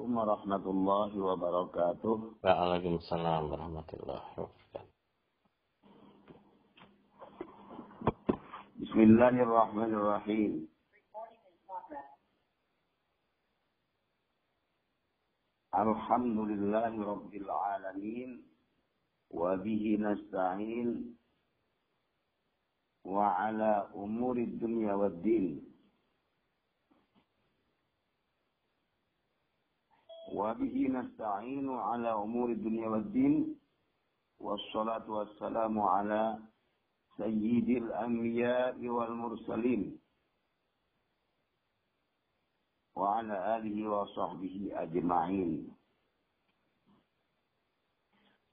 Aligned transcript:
Assalamualaikum 0.00 0.16
warahmatullahi 0.16 1.16
wabarakatuh. 1.20 2.16
Waalaikumsalam 2.40 3.52
warahmatullahi 3.52 4.32
wabarakatuh. 4.32 4.96
Bismillahirrahmanirrahim. 8.80 10.72
Alhamdulillahi 15.68 16.96
rabbil 16.96 17.50
alamin 17.52 18.40
wa 19.28 19.52
bihi 19.60 20.00
nasta'in 20.00 21.12
wa 23.04 23.36
ala 23.36 23.92
umuri 23.92 24.48
dunya 24.56 24.96
wad 24.96 25.20
din. 25.20 25.69
وبه 30.32 30.88
نستعين 30.88 31.68
على 31.70 32.12
أمور 32.12 32.48
الدنيا 32.50 32.88
والدين 32.88 33.60
والصلاة 34.38 35.10
والسلام 35.10 35.80
على 35.80 36.38
سيد 37.16 37.68
الأنبياء 37.68 38.78
والمرسلين. 38.88 40.00
وعلى 42.94 43.56
آله 43.56 43.88
وصحبه 43.88 44.70
أجمعين. 44.74 45.74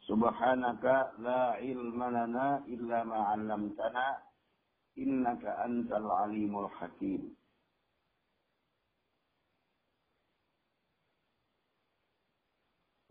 سبحانك 0.07 0.83
لا 1.19 1.41
علم 1.61 2.03
لنا 2.03 2.57
إلا 2.65 3.03
ما 3.03 3.15
علمتنا 3.15 4.23
إنك 4.97 5.45
أنت 5.45 5.91
العليم 5.91 6.59
الحكيم. 6.65 7.36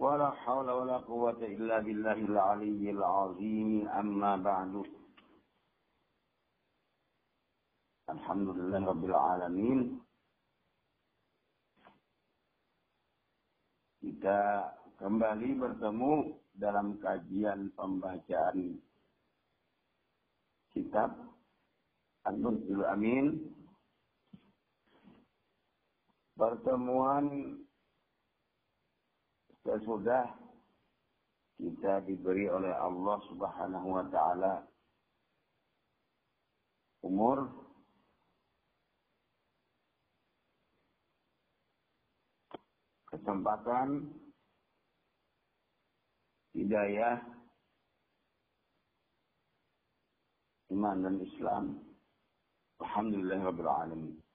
ولا 0.05 0.29
حول 0.31 0.69
ولا 0.69 0.97
قوة 0.97 1.37
إلا 1.45 1.79
بالله 1.79 2.19
العلي 2.25 2.89
العظيم 2.89 3.87
أما 3.87 4.31
بعد 4.35 4.73
الحمد 8.09 8.47
لله 8.57 8.81
رب 8.91 9.03
العالمين 9.05 9.81
kita 14.01 14.73
kembali 14.97 15.61
bertemu 15.61 16.13
dalam 16.57 16.97
kajian 16.97 17.69
pembacaan 17.77 18.81
kitab 20.73 21.13
An-Nurul 22.25 22.85
Amin 22.89 23.25
pertemuan 26.33 27.61
sesudah 29.66 30.30
kita 31.58 32.06
diberi 32.06 32.46
oleh 32.46 32.70
Allah 32.70 33.18
Subhanahu 33.26 33.88
wa 33.90 34.04
taala 34.06 34.62
umur 37.02 37.50
kesempatan 43.10 44.14
hidayah 46.54 47.18
iman 50.70 50.96
dan 51.02 51.16
Islam. 51.24 51.64
Alhamdulillah 52.76 53.40
Rabbil 53.40 53.70
Alamin 53.72 54.25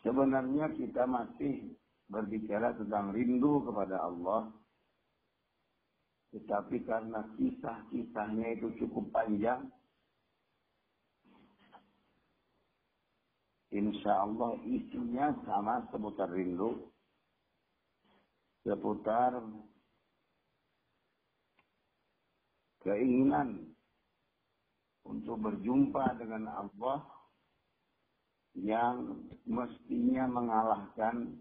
Sebenarnya 0.00 0.72
kita 0.80 1.04
masih 1.04 1.76
berbicara 2.08 2.72
tentang 2.72 3.12
rindu 3.12 3.60
kepada 3.68 4.00
Allah. 4.00 4.48
Tetapi 6.32 6.86
karena 6.88 7.20
kisah-kisahnya 7.36 8.56
itu 8.56 8.72
cukup 8.80 9.12
panjang. 9.12 9.68
Insya 13.70 14.24
Allah 14.24 14.56
isinya 14.64 15.36
sama 15.44 15.84
seputar 15.92 16.32
rindu. 16.32 16.90
Seputar 18.64 19.36
keinginan 22.80 23.70
untuk 25.04 25.36
berjumpa 25.44 26.16
dengan 26.16 26.48
Allah 26.48 27.19
yang 28.58 29.26
mestinya 29.46 30.26
mengalahkan 30.26 31.38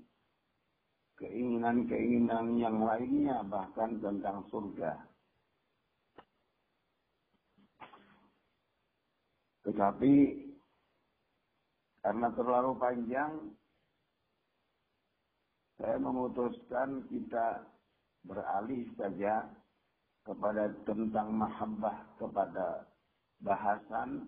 keinginan-keinginan 1.18 2.56
yang 2.56 2.80
lainnya 2.80 3.44
bahkan 3.50 3.98
tentang 4.00 4.46
surga. 4.48 4.94
Tetapi 9.68 10.14
karena 12.00 12.28
terlalu 12.32 12.72
panjang, 12.80 13.34
saya 15.76 16.00
memutuskan 16.00 17.04
kita 17.12 17.68
beralih 18.24 18.88
saja 18.96 19.44
kepada 20.24 20.72
tentang 20.88 21.36
mahabbah 21.36 21.98
kepada 22.20 22.88
bahasan 23.40 24.28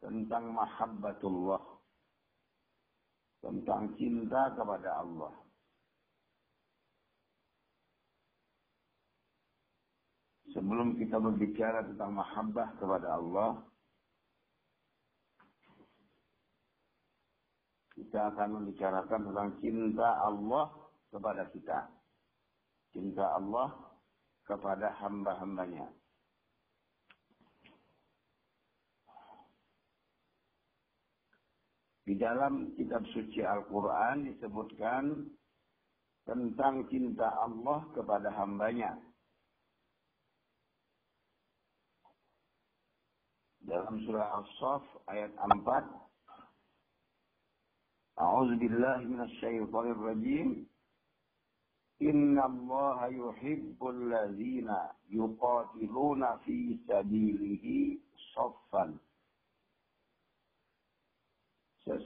tentang 0.00 0.52
mahabbatullah 0.52 1.75
tentang 3.40 3.92
cinta 4.00 4.52
kepada 4.56 5.02
Allah. 5.02 5.32
Sebelum 10.56 10.96
kita 10.96 11.20
berbicara 11.20 11.84
tentang 11.84 12.16
mahabbah 12.16 12.68
kepada 12.80 13.08
Allah, 13.20 13.60
kita 17.92 18.32
akan 18.32 18.48
membicarakan 18.60 19.20
tentang 19.28 19.50
cinta 19.60 20.08
Allah 20.24 20.72
kepada 21.12 21.44
kita. 21.52 21.92
Cinta 22.96 23.36
Allah 23.36 23.68
kepada 24.48 24.96
hamba-hambanya. 25.04 25.92
Di 32.06 32.14
dalam 32.14 32.70
kitab 32.78 33.02
suci 33.10 33.42
Al-Quran 33.42 34.30
disebutkan 34.30 35.26
tentang 36.22 36.86
cinta 36.86 37.34
Allah 37.42 37.82
kepada 37.98 38.30
hambanya. 38.30 38.94
Dalam 43.66 43.98
surah 44.06 44.38
As-Saf 44.38 44.86
ayat 45.10 45.34
4. 45.34 45.66
A'udzu 48.22 48.54
billahi 48.54 49.02
minasyaitonir 49.10 49.98
rajim. 49.98 50.62
Inna 51.98 52.46
Allah 52.46 53.10
yuhibbul 53.10 54.14
ladzina 54.14 54.94
yuqatiluna 55.10 56.38
fi 56.46 56.78
sabilihi 56.86 57.98
saffan 58.30 58.55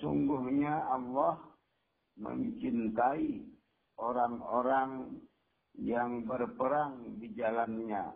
Sesungguhnya 0.01 0.81
Allah 0.97 1.37
mencintai 2.17 3.45
orang-orang 4.01 5.21
yang 5.77 6.25
berperang 6.25 7.21
di 7.21 7.29
jalannya 7.37 8.09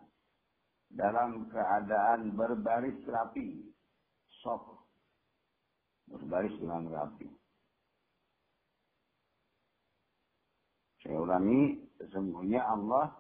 dalam 0.89 1.45
keadaan 1.53 2.33
berbaris 2.33 2.97
rapi. 3.05 3.69
Sok. 4.41 4.81
Berbaris 6.09 6.57
dengan 6.57 6.89
rapi. 6.89 7.29
Saya 11.05 11.21
ulangi, 11.21 11.85
sesungguhnya 12.01 12.65
Allah 12.65 13.13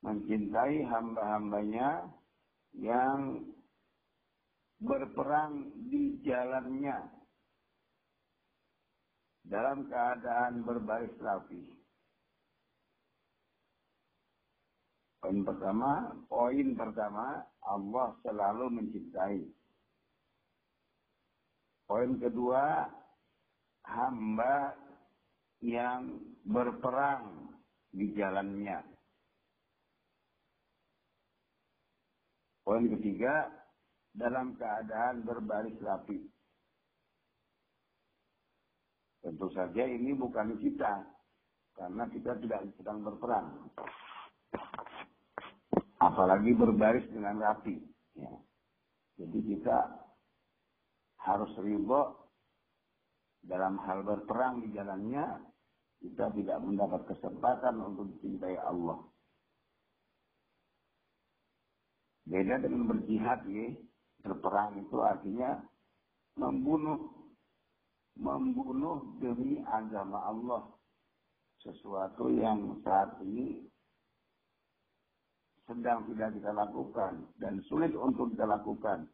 mencintai 0.00 0.88
hamba-hambanya 0.88 2.08
yang 2.72 3.44
berperang 4.80 5.68
di 5.92 6.16
jalannya 6.24 6.98
dalam 9.44 9.84
keadaan 9.88 10.64
berbaris 10.64 11.12
rapi. 11.20 11.64
Poin 15.20 15.44
pertama, 15.44 16.16
poin 16.32 16.68
pertama, 16.72 17.44
Allah 17.60 18.08
selalu 18.24 18.66
mencintai. 18.72 19.44
Poin 21.84 22.16
kedua, 22.16 22.88
hamba 23.84 24.72
yang 25.60 26.24
berperang 26.48 27.52
di 27.92 28.16
jalannya. 28.16 28.80
Poin 32.64 32.88
ketiga, 32.96 33.59
dalam 34.14 34.58
keadaan 34.58 35.22
berbaris 35.22 35.78
rapi. 35.82 36.18
Tentu 39.20 39.52
saja 39.52 39.84
ini 39.84 40.16
bukan 40.16 40.56
kita, 40.56 41.04
karena 41.76 42.08
kita 42.08 42.40
tidak 42.40 42.60
sedang 42.80 43.04
berperang. 43.04 43.68
Apalagi 46.00 46.56
berbaris 46.56 47.04
dengan 47.12 47.36
rapi. 47.44 47.76
Ya. 48.16 48.32
Jadi 49.20 49.38
kita 49.44 49.76
harus 51.20 51.52
ribo 51.60 52.32
dalam 53.44 53.76
hal 53.84 54.00
berperang 54.04 54.64
di 54.64 54.72
jalannya, 54.72 55.24
kita 56.00 56.32
tidak 56.32 56.58
mendapat 56.64 57.04
kesempatan 57.12 57.76
untuk 57.84 58.08
dicintai 58.16 58.56
Allah. 58.56 59.04
Beda 62.24 62.56
dengan 62.56 62.88
berjihad, 62.88 63.44
ya. 63.44 63.89
Berperang 64.20 64.80
itu 64.80 65.00
artinya 65.00 65.60
membunuh 66.36 67.10
membunuh 68.20 69.16
demi 69.18 69.60
agama 69.64 70.20
Allah. 70.28 70.62
Sesuatu 71.60 72.32
yang 72.32 72.80
saat 72.80 73.20
ini 73.20 73.68
sedang 75.68 76.08
tidak 76.08 76.32
kita 76.40 76.50
lakukan 76.56 77.28
dan 77.36 77.60
sulit 77.68 77.92
untuk 77.92 78.32
kita 78.32 78.48
lakukan. 78.48 79.04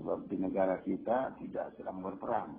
Sebab 0.00 0.26
di 0.26 0.36
negara 0.40 0.80
kita 0.82 1.38
tidak 1.38 1.76
sedang 1.76 2.02
berperang. 2.02 2.58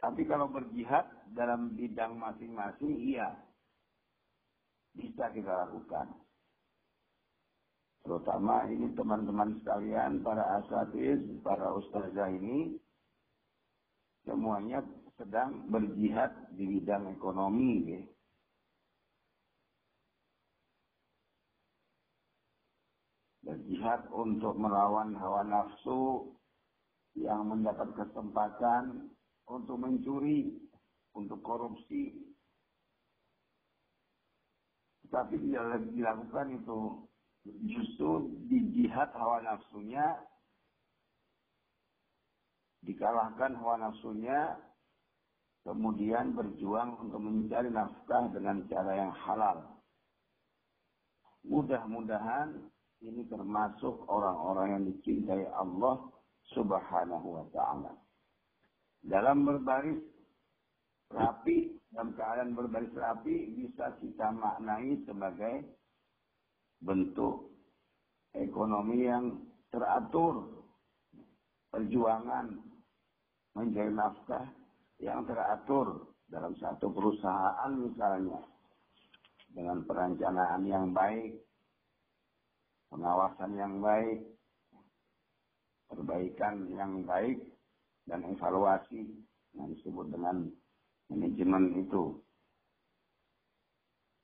Tapi 0.00 0.22
kalau 0.24 0.46
berjihad 0.46 1.04
dalam 1.34 1.74
bidang 1.74 2.16
masing-masing, 2.16 2.96
iya. 3.02 3.34
Bisa 4.96 5.28
kita 5.30 5.52
lakukan. 5.68 6.08
Terutama 8.06 8.64
ini 8.70 8.94
teman-teman 8.94 9.60
sekalian, 9.60 10.22
para 10.22 10.62
asatis, 10.62 11.20
para 11.42 11.74
ustazah 11.74 12.30
ini, 12.30 12.78
semuanya 14.22 14.80
sedang 15.18 15.66
berjihad 15.68 16.30
di 16.54 16.64
bidang 16.78 17.10
ekonomi. 17.12 17.72
Ya. 17.82 18.02
Berjihad 23.46 24.06
untuk 24.10 24.54
melawan 24.58 25.14
hawa 25.18 25.42
nafsu 25.46 26.30
yang 27.18 27.46
mendapat 27.48 27.90
kesempatan 27.94 29.10
untuk 29.50 29.82
mencuri, 29.82 30.52
untuk 31.14 31.42
korupsi. 31.42 32.25
Tapi 35.10 35.38
dilakukan 35.94 36.46
itu 36.56 37.06
justru 37.66 38.26
di 38.50 38.58
jihad 38.74 39.14
hawa 39.14 39.38
nafsunya 39.42 40.18
dikalahkan 42.82 43.54
hawa 43.58 43.78
nafsunya 43.86 44.58
kemudian 45.66 46.34
berjuang 46.34 46.94
untuk 47.02 47.18
mencari 47.18 47.70
nafkah 47.70 48.30
dengan 48.30 48.62
cara 48.70 48.92
yang 48.94 49.12
halal. 49.26 49.58
Mudah-mudahan 51.46 52.54
ini 53.02 53.26
termasuk 53.26 54.06
orang-orang 54.06 54.78
yang 54.78 54.84
dicintai 54.90 55.46
Allah 55.54 56.06
Subhanahu 56.54 57.42
wa 57.42 57.44
taala. 57.50 57.92
Dalam 59.02 59.46
berbaris 59.46 59.98
rapi, 61.12 61.76
dalam 61.92 62.12
keadaan 62.14 62.52
berbaris 62.56 62.94
rapi 62.96 63.56
bisa 63.56 63.94
kita 64.02 64.32
maknai 64.34 65.00
sebagai 65.06 65.64
bentuk 66.82 67.50
ekonomi 68.36 69.08
yang 69.08 69.40
teratur, 69.72 70.64
perjuangan 71.72 72.52
mencari 73.56 73.92
nafkah 73.92 74.46
yang 75.00 75.24
teratur 75.24 76.12
dalam 76.28 76.52
satu 76.60 76.92
perusahaan 76.92 77.72
misalnya 77.72 78.40
dengan 79.56 79.80
perencanaan 79.88 80.62
yang 80.68 80.92
baik, 80.92 81.40
pengawasan 82.92 83.56
yang 83.56 83.80
baik, 83.80 84.20
perbaikan 85.88 86.68
yang 86.68 87.00
baik, 87.08 87.40
dan 88.04 88.20
evaluasi 88.28 89.16
yang 89.56 89.72
disebut 89.72 90.12
dengan 90.12 90.52
manajemen 91.10 91.86
itu. 91.86 92.18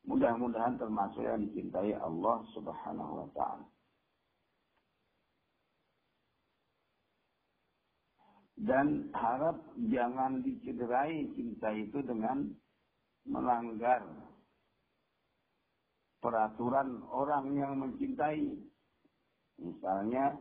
Mudah-mudahan 0.03 0.77
termasuk 0.83 1.23
yang 1.23 1.47
dicintai 1.47 1.95
Allah 1.95 2.43
Subhanahu 2.53 3.13
wa 3.23 3.29
taala. 3.39 3.67
Dan 8.63 9.11
harap 9.11 9.59
jangan 9.91 10.43
dicederai 10.43 11.27
cinta 11.35 11.75
itu 11.75 11.99
dengan 12.03 12.47
melanggar 13.27 14.07
peraturan 16.23 17.03
orang 17.11 17.59
yang 17.59 17.75
mencintai. 17.79 18.55
Misalnya, 19.59 20.39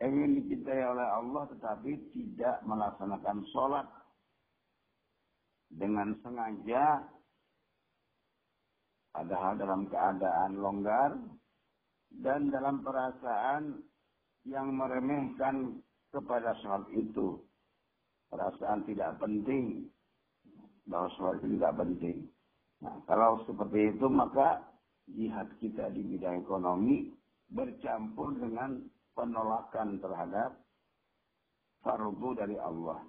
ingin 0.00 0.40
dicintai 0.40 0.80
oleh 0.80 1.04
Allah 1.04 1.44
tetapi 1.52 1.92
tidak 2.16 2.64
melaksanakan 2.64 3.38
sholat 3.52 3.86
dengan 5.70 6.16
sengaja 6.24 7.04
padahal 9.12 9.54
dalam 9.60 9.86
keadaan 9.92 10.52
longgar 10.56 11.10
dan 12.24 12.50
dalam 12.50 12.82
perasaan 12.82 13.84
yang 14.48 14.72
meremehkan 14.72 15.78
kepada 16.10 16.56
sholat 16.64 16.88
itu. 16.96 17.38
Perasaan 18.32 18.86
tidak 18.88 19.20
penting 19.20 19.90
bahwa 20.88 21.12
sholat 21.18 21.38
itu 21.42 21.60
tidak 21.60 21.76
penting. 21.76 22.16
Nah, 22.80 22.96
kalau 23.04 23.44
seperti 23.44 23.92
itu 23.94 24.06
maka 24.08 24.64
jihad 25.10 25.50
kita 25.60 25.92
di 25.92 26.02
bidang 26.06 26.40
ekonomi 26.40 27.12
bercampur 27.50 28.38
dengan 28.38 28.80
penolakan 29.14 29.98
terhadap 29.98 30.56
fardu 31.82 32.30
dari 32.36 32.56
Allah. 32.60 33.00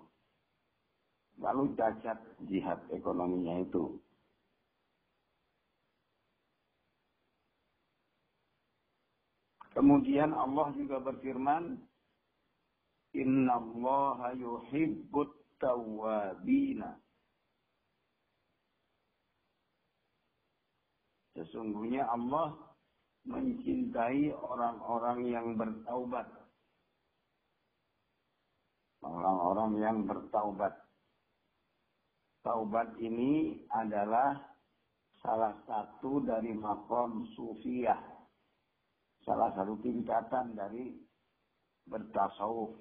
Lalu 1.41 1.73
cacat 1.75 2.19
jihad 2.45 2.79
ekonominya 2.93 3.63
itu. 3.63 3.97
Kemudian 9.71 10.35
Allah 10.35 10.67
juga 10.75 10.99
berfirman, 10.99 11.79
Inna 13.15 13.55
Allah 13.55 14.35
yuhibbut 14.35 15.31
tawabina. 15.63 16.99
Sesungguhnya 21.31 22.05
Allah 22.11 22.70
mencintai 23.25 24.33
orang-orang 24.33 25.19
yang 25.29 25.47
bertaubat. 25.53 26.27
Orang-orang 29.01 29.71
yang 29.81 29.97
bertaubat. 30.05 30.73
Taubat 32.41 32.97
ini 32.97 33.61
adalah 33.69 34.33
salah 35.21 35.53
satu 35.69 36.21
dari 36.25 36.53
makom 36.53 37.29
sufiyah. 37.37 38.01
Salah 39.21 39.53
satu 39.53 39.77
tingkatan 39.85 40.57
dari 40.57 40.97
bertasawuf. 41.85 42.73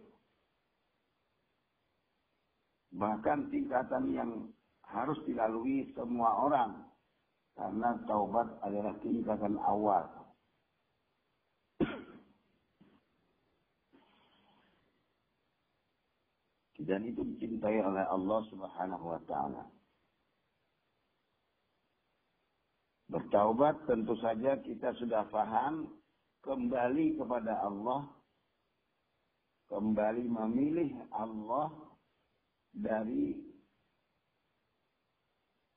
Bahkan 2.96 3.52
tingkatan 3.52 4.04
yang 4.16 4.30
harus 4.88 5.20
dilalui 5.28 5.92
semua 5.92 6.48
orang. 6.48 6.72
Karena 7.52 7.92
taubat 8.08 8.48
adalah 8.64 8.96
tingkatan 9.04 9.60
awal. 9.60 10.19
Dan 16.90 17.06
itu 17.06 17.22
dicintai 17.22 17.78
oleh 17.86 18.02
Allah 18.02 18.42
Subhanahu 18.50 19.14
wa 19.14 19.20
taala. 19.30 19.62
Bertaubat 23.06 23.86
tentu 23.86 24.18
saja 24.18 24.58
kita 24.58 24.90
sudah 24.98 25.22
paham 25.30 25.86
kembali 26.42 27.14
kepada 27.14 27.62
Allah, 27.62 28.10
kembali 29.70 30.34
memilih 30.34 30.90
Allah 31.14 31.70
dari 32.74 33.38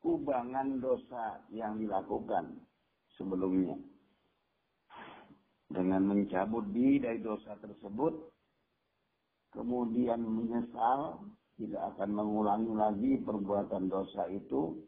kubangan 0.01 0.82
dosa 0.82 1.46
yang 1.53 1.77
dilakukan 1.77 2.58
sebelumnya. 3.22 3.77
Dengan 5.70 6.10
mencabut 6.10 6.74
diri 6.74 7.01
dari 7.01 7.22
dosa 7.22 7.53
tersebut, 7.62 8.32
kemudian 9.53 10.22
menyesal, 10.22 11.22
tidak 11.55 11.95
akan 11.95 12.10
mengulangi 12.17 12.74
lagi 12.74 13.12
perbuatan 13.22 13.88
dosa 13.88 14.25
itu, 14.33 14.81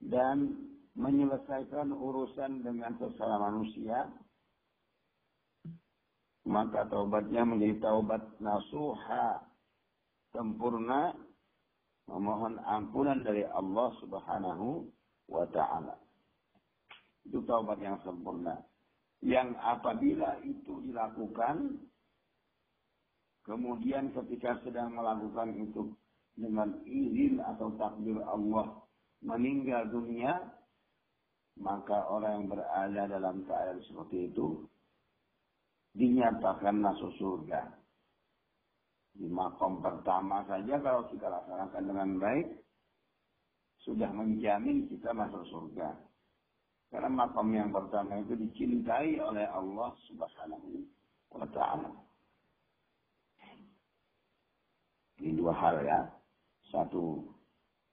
dan 0.00 0.56
menyelesaikan 0.98 1.94
urusan 1.94 2.66
dengan 2.66 2.96
sesama 2.98 3.52
manusia, 3.52 4.08
maka 6.48 6.88
taubatnya 6.88 7.44
menjadi 7.44 7.84
taubat 7.84 8.24
nasuha, 8.40 9.44
sempurna, 10.32 11.12
memohon 12.08 12.56
ampunan 12.64 13.20
dari 13.20 13.44
Allah 13.44 13.92
subhanahu 14.00 14.88
wa 15.28 15.44
ta'ala. 15.52 15.94
Itu 17.28 17.44
taubat 17.44 17.78
yang 17.84 18.00
sempurna. 18.00 18.56
Yang 19.20 19.60
apabila 19.60 20.40
itu 20.40 20.80
dilakukan, 20.88 21.76
kemudian 23.48 24.12
ketika 24.12 24.60
sedang 24.60 24.92
melakukan 24.92 25.56
itu 25.56 25.88
dengan 26.36 26.76
izin 26.84 27.40
atau 27.40 27.72
takdir 27.80 28.20
Allah 28.28 28.84
meninggal 29.24 29.88
dunia, 29.88 30.36
maka 31.58 32.06
orang 32.06 32.44
yang 32.44 32.46
berada 32.52 33.02
dalam 33.10 33.42
keadaan 33.48 33.82
seperti 33.82 34.30
itu 34.30 34.68
dinyatakan 35.96 36.78
masuk 36.78 37.10
surga. 37.18 37.74
Di 39.18 39.26
makom 39.26 39.82
pertama 39.82 40.46
saja 40.46 40.78
kalau 40.78 41.10
kita 41.10 41.26
laksanakan 41.26 41.82
dengan 41.82 42.10
baik, 42.22 42.46
sudah 43.82 44.10
menjamin 44.14 44.86
kita 44.86 45.10
masuk 45.10 45.42
surga. 45.50 45.90
Karena 46.94 47.10
makom 47.10 47.50
yang 47.50 47.74
pertama 47.74 48.22
itu 48.22 48.38
dicintai 48.38 49.18
oleh 49.18 49.44
Allah 49.50 49.90
subhanahu 50.06 50.86
wa 51.34 51.48
ta'ala. 51.50 52.07
Ini 55.18 55.34
dua 55.34 55.52
hal 55.54 55.82
ya. 55.82 56.00
Satu, 56.70 57.24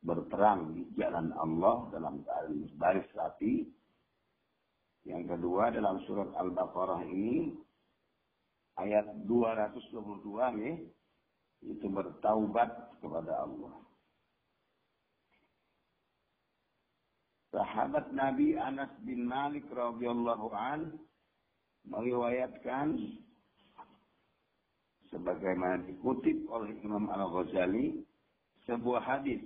berperang 0.05 0.77
di 0.77 0.85
jalan 0.93 1.33
Allah 1.33 1.89
dalam 1.89 2.21
keadaan 2.21 2.69
baris 2.77 3.09
rapi. 3.17 3.65
Yang 5.05 5.37
kedua 5.37 5.73
dalam 5.73 6.01
surat 6.05 6.29
Al-Baqarah 6.37 7.05
ini 7.05 7.53
ayat 8.77 9.05
222 9.25 10.57
nih 10.61 10.75
itu 11.65 11.85
bertaubat 11.89 12.69
kepada 13.01 13.45
Allah. 13.45 13.75
Sahabat 17.53 18.11
Nabi 18.11 18.59
Anas 18.59 18.91
bin 19.07 19.29
Malik 19.29 19.63
radhiyallahu 19.71 20.51
an 20.51 20.99
meriwayatkan 21.87 22.97
sebagaimana 25.09 25.83
dikutip 25.85 26.47
oleh 26.49 26.73
Imam 26.81 27.09
Al-Ghazali 27.09 28.05
sebuah 28.65 29.01
hadis. 29.03 29.41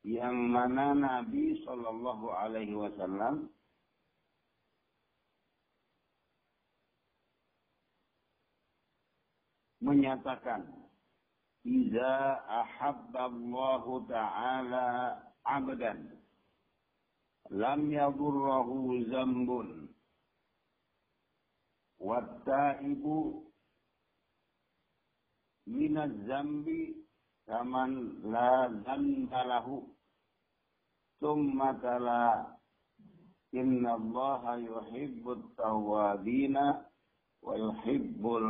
Yang 0.00 0.36
mana 0.48 0.96
Nabi 0.96 1.60
Shallallahu 1.60 2.32
Alaihi 2.32 2.72
Wasallam 2.72 3.52
menyatakan 9.84 10.80
Iza 11.60 12.40
ahabballahu 12.48 14.08
ta'ala 14.08 15.20
abdan 15.44 16.08
lam 17.52 17.80
yadurrahu 17.92 19.04
zambun 19.12 19.89
wattaibu 22.00 23.16
minaz 25.68 26.12
zambi 26.26 26.80
kaman 27.46 27.92
la 28.32 28.68
zambalahu 28.84 29.76
thumma 31.20 31.68
tala 31.82 32.20
inna 33.52 33.90
allaha 34.00 34.52
yuhibbut 34.56 35.42
wa 37.44 37.52
yuhibbul 37.56 38.48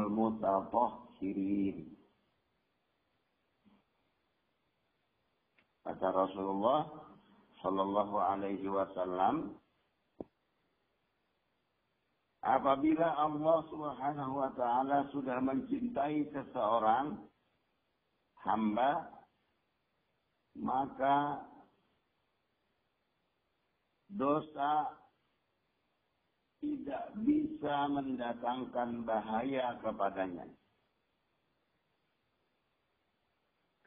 Kata 5.91 6.07
Rasulullah 6.13 6.87
Shallallahu 7.65 8.15
Alaihi 8.21 8.69
Wasallam, 8.69 9.59
apabila 12.41 13.17
Allah 13.17 13.59
Subhanahu 13.69 14.33
Wa 14.41 14.51
Taala 14.57 14.99
sudah 15.13 15.39
mencintai 15.45 16.29
seseorang 16.33 17.21
hamba, 18.45 19.09
maka 20.57 21.45
dosa 24.09 25.01
tidak 26.61 27.05
bisa 27.25 27.89
mendatangkan 27.89 29.05
bahaya 29.09 29.81
kepadanya. 29.81 30.45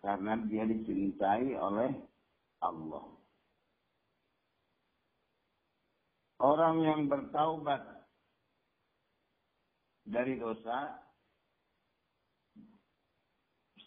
Karena 0.01 0.35
dia 0.49 0.67
dicintai 0.67 1.55
oleh 1.55 1.95
Allah. 2.59 3.05
Orang 6.43 6.83
yang 6.83 7.07
bertaubat 7.07 7.92
dari 10.03 10.35
dosa 10.39 10.99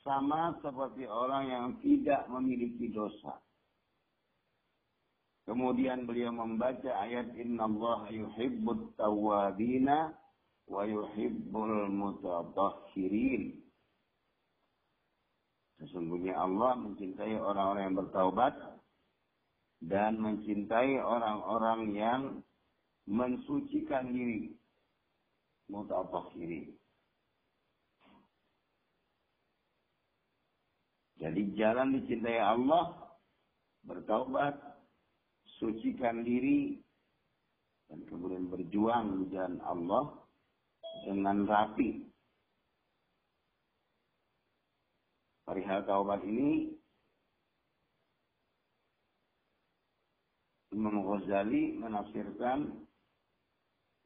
sama 0.07 0.55
seperti 0.63 1.05
orang 1.11 1.45
yang 1.51 1.67
tidak 1.83 2.31
memiliki 2.31 2.95
dosa. 2.95 3.43
Kemudian 5.47 6.07
beliau 6.07 6.35
membaca 6.35 6.91
ayat 7.07 7.31
Inna 7.39 7.71
Allah 7.71 8.11
yuhibbut 8.11 8.99
tawabina 8.99 10.15
wa 10.67 10.83
yuhibbul 10.83 11.91
mutatahhirin. 11.91 13.63
Sesungguhnya 15.79 16.35
Allah 16.35 16.75
mencintai 16.81 17.37
orang-orang 17.39 17.83
yang 17.93 17.99
bertaubat 18.01 18.55
dan 19.85 20.19
mencintai 20.19 20.99
orang-orang 20.99 21.81
yang 21.95 22.23
mensucikan 23.07 24.11
diri. 24.11 24.57
Mutafakhiri. 25.67 26.73
Jadi 31.17 31.43
jalan 31.57 31.97
dicintai 31.97 32.39
Allah, 32.39 32.93
bertaubat, 33.89 34.55
sucikan 35.59 36.23
diri, 36.23 36.77
dan 37.89 38.03
kemudian 38.07 38.51
berjuang 38.51 39.25
di 39.25 39.35
jalan 39.35 39.59
Allah 39.63 40.05
dengan 41.07 41.47
rapi 41.47 42.03
perihal 45.47 45.87
taubat 45.87 46.21
ini 46.27 46.75
Imam 50.75 50.99
Ghazali 51.07 51.79
menafsirkan 51.79 52.86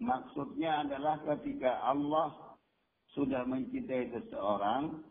maksudnya 0.00 0.82
adalah 0.82 1.20
ketika 1.22 1.84
Allah 1.84 2.56
sudah 3.12 3.44
mencintai 3.44 4.10
seseorang 4.16 5.04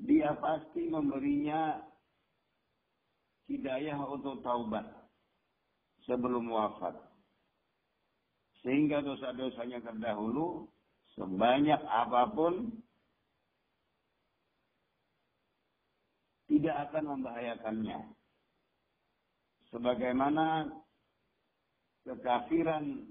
dia 0.00 0.36
pasti 0.38 0.88
memberinya 0.88 1.80
hidayah 3.48 3.98
untuk 4.06 4.44
taubat 4.44 4.86
sebelum 6.04 6.48
wafat 6.52 6.96
sehingga 8.60 9.00
dosa-dosanya 9.00 9.80
terdahulu 9.80 10.68
sebanyak 11.16 11.80
apa 11.88 12.28
pun 12.36 12.68
tidak 16.50 16.90
akan 16.90 17.04
membahayakannya. 17.16 18.00
Sebagaimana 19.70 20.66
kekafiran 22.02 23.06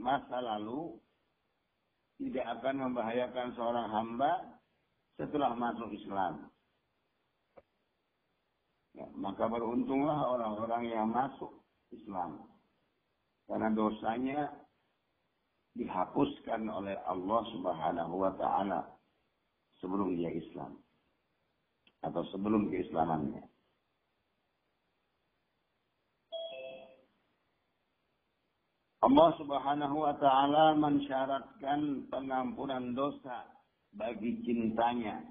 masa 0.00 0.40
lalu 0.40 0.96
tidak 2.20 2.60
akan 2.60 2.88
membahayakan 2.88 3.52
seorang 3.56 3.88
hamba 3.92 4.32
setelah 5.20 5.52
masuk 5.52 5.92
Islam. 5.92 6.48
Ya, 8.96 9.06
maka 9.14 9.46
beruntunglah 9.46 10.28
orang-orang 10.28 10.90
yang 10.90 11.08
masuk 11.12 11.52
Islam. 11.92 12.48
Karena 13.46 13.68
dosanya 13.72 14.50
dihapuskan 15.78 16.66
oleh 16.66 16.98
Allah 17.06 17.42
Subhanahu 17.54 18.14
wa 18.18 18.32
taala 18.34 18.80
sebelum 19.78 20.18
dia 20.18 20.32
Islam 20.34 20.76
atau 22.04 22.24
sebelum 22.32 22.72
keislamannya. 22.72 23.44
Allah 29.00 29.32
Subhanahu 29.40 29.96
wa 29.96 30.12
taala 30.20 30.76
mensyaratkan 30.76 32.04
pengampunan 32.12 32.92
dosa 32.92 33.48
bagi 33.96 34.44
cintanya 34.44 35.24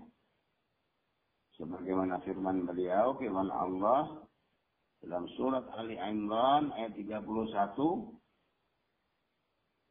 Sebagaimana 1.60 2.24
firman 2.24 2.64
beliau, 2.64 3.20
firman 3.20 3.52
Allah 3.52 4.24
dalam 5.04 5.28
surat 5.36 5.68
Ali 5.76 6.00
Imran 6.00 6.72
ayat 6.72 6.96
31, 6.96 7.28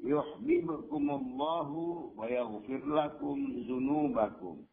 Yuhibbukumullahu 0.00 2.16
wa 2.16 2.24
yaghfir 2.24 2.80
lakum 2.88 3.36
zunubakum. 3.68 4.64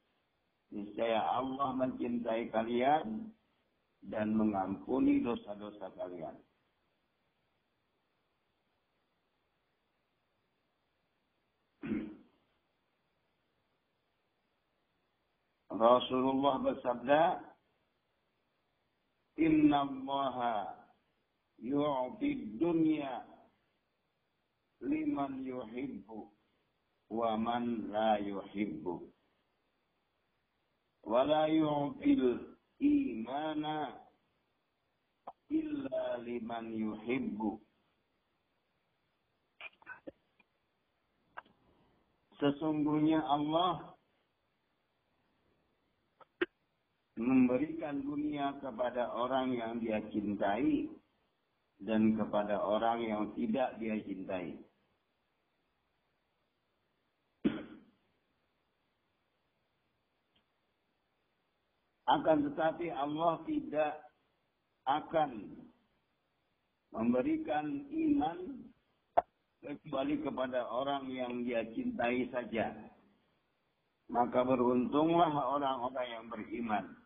Niscaya 0.72 1.20
Allah 1.36 1.76
mencintai 1.76 2.48
kalian 2.56 3.28
dan 4.08 4.32
mengampuni 4.32 5.20
dosa-dosa 5.20 5.92
kalian. 6.00 6.40
Rasulullah 15.76 16.56
bersabda, 16.64 17.22
Inna 19.36 19.84
Allah 19.84 20.72
yu'ti 21.60 22.56
dunya 22.56 23.28
liman 24.80 25.44
yuhibbu 25.44 26.32
wa 27.12 27.36
man 27.36 27.92
la 27.92 28.16
yuhibbu. 28.24 29.04
Wa 31.04 31.22
la 31.28 31.52
yu'til 31.52 32.56
imana 32.80 34.00
illa 35.52 36.04
liman 36.24 36.72
yuhibbu. 36.72 37.60
Sesungguhnya 42.40 43.24
Allah 43.24 43.95
memberikan 47.16 48.04
dunia 48.04 48.60
kepada 48.60 49.08
orang 49.16 49.56
yang 49.56 49.80
dia 49.80 50.04
cintai 50.12 50.92
dan 51.80 52.16
kepada 52.20 52.60
orang 52.60 53.00
yang 53.04 53.24
tidak 53.40 53.80
dia 53.80 53.96
cintai. 54.04 54.60
Akan 62.06 62.46
tetapi 62.46 62.94
Allah 62.94 63.42
tidak 63.50 63.98
akan 64.86 65.58
memberikan 66.94 67.66
iman 67.90 68.38
kecuali 69.58 70.22
kepada 70.22 70.70
orang 70.70 71.10
yang 71.10 71.42
dia 71.42 71.66
cintai 71.74 72.30
saja. 72.30 72.76
Maka 74.06 74.46
beruntunglah 74.46 75.34
orang-orang 75.34 76.08
yang 76.14 76.26
beriman 76.30 77.05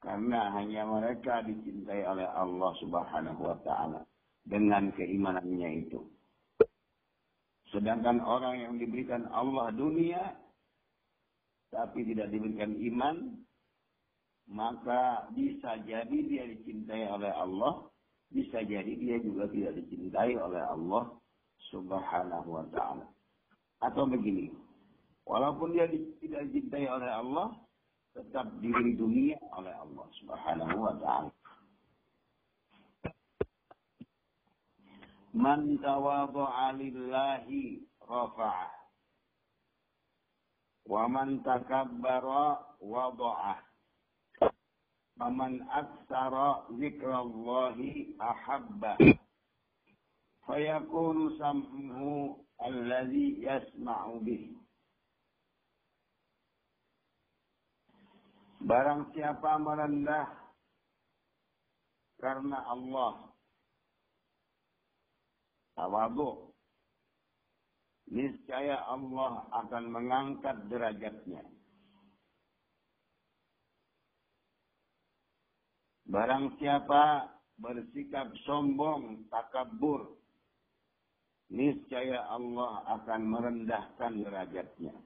karena 0.00 0.56
hanya 0.56 0.88
mereka 0.88 1.44
dicintai 1.44 2.08
oleh 2.08 2.24
Allah 2.24 2.72
Subhanahu 2.80 3.40
wa 3.44 3.56
taala 3.60 4.00
dengan 4.48 4.88
keimanannya 4.96 5.86
itu. 5.86 6.00
Sedangkan 7.70 8.18
orang 8.24 8.58
yang 8.58 8.74
diberikan 8.80 9.28
Allah 9.30 9.70
dunia 9.70 10.34
tapi 11.70 12.02
tidak 12.02 12.34
diberikan 12.34 12.74
iman, 12.74 13.16
maka 14.50 15.30
bisa 15.30 15.78
jadi 15.86 16.18
dia 16.26 16.44
dicintai 16.50 17.06
oleh 17.06 17.30
Allah, 17.30 17.86
bisa 18.34 18.58
jadi 18.66 18.90
dia 18.98 19.22
juga 19.22 19.46
tidak 19.46 19.78
dicintai 19.78 20.34
oleh 20.34 20.58
Allah 20.66 21.14
Subhanahu 21.70 22.48
wa 22.50 22.66
taala. 22.74 23.06
Atau 23.86 24.10
begini, 24.10 24.50
walaupun 25.22 25.78
dia 25.78 25.86
tidak 26.18 26.50
dicintai 26.50 26.90
oleh 26.90 27.06
Allah, 27.06 27.54
tetap 28.14 28.46
dunia 28.60 29.38
oleh 29.54 29.74
Allah 29.74 30.06
Subhanahu 30.18 30.76
wa 30.76 30.94
taala. 30.98 31.32
Man 35.30 35.78
tawadha'a 35.78 36.74
lillahi 36.74 37.86
rafa'ah. 38.02 38.74
Wa 40.90 41.06
man 41.06 41.38
takabbara 41.46 42.58
wada'ah. 42.82 43.62
Faman 45.20 45.62
aksara 45.68 46.66
zikrallahi 46.74 48.16
ahabba. 48.18 48.98
Fayakunu 50.48 51.36
sam'uhu 51.38 52.40
alladhi 52.58 53.44
yasma'u 53.44 54.18
bihi. 54.24 54.59
Barang 58.60 59.08
siapa 59.16 59.56
merendah 59.56 60.28
karena 62.20 62.60
Allah 62.68 63.32
tawadu 65.72 66.52
niscaya 68.10 68.84
Allah 68.84 69.48
akan 69.54 69.84
mengangkat 69.88 70.56
derajatnya. 70.68 71.46
Barang 76.10 76.58
siapa 76.58 77.30
bersikap 77.62 78.34
sombong, 78.42 79.30
takabur, 79.30 80.18
niscaya 81.54 82.26
Allah 82.26 82.82
akan 82.98 83.20
merendahkan 83.30 84.12
derajatnya. 84.18 84.96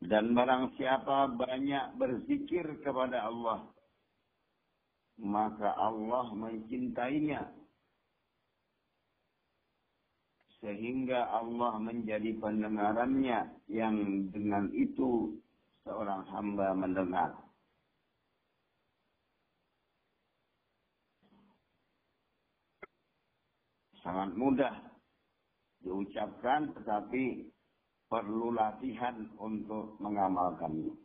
Dan 0.00 0.32
barang 0.32 0.80
siapa 0.80 1.28
banyak 1.36 2.00
berzikir 2.00 2.64
kepada 2.80 3.28
Allah, 3.28 3.68
maka 5.20 5.76
Allah 5.76 6.32
mencintainya. 6.32 7.44
Sehingga 10.64 11.28
Allah 11.28 11.76
menjadi 11.76 12.32
pendengarannya 12.40 13.48
yang 13.68 14.28
dengan 14.32 14.72
itu 14.72 15.36
seorang 15.84 16.24
hamba 16.32 16.72
mendengar. 16.72 17.36
Sangat 24.00 24.32
mudah 24.32 24.80
diucapkan 25.84 26.72
tetapi 26.72 27.52
perlu 28.10 28.50
latihan 28.50 29.14
untuk 29.38 29.94
mengamalkannya. 30.02 30.98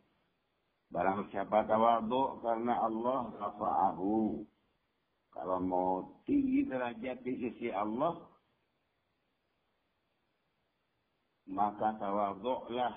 Barang 0.90 1.30
siapa 1.30 1.62
tawadu 1.66 2.42
karena 2.42 2.82
Allah 2.82 3.30
rafa'ahu. 3.38 4.42
Kalau 5.36 5.58
mau 5.62 5.90
tinggi 6.26 6.66
derajat 6.66 7.22
di 7.22 7.32
sisi 7.38 7.68
Allah, 7.70 8.16
maka 11.46 11.94
tawaduklah 12.00 12.94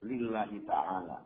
lillahi 0.00 0.62
ta'ala. 0.64 1.18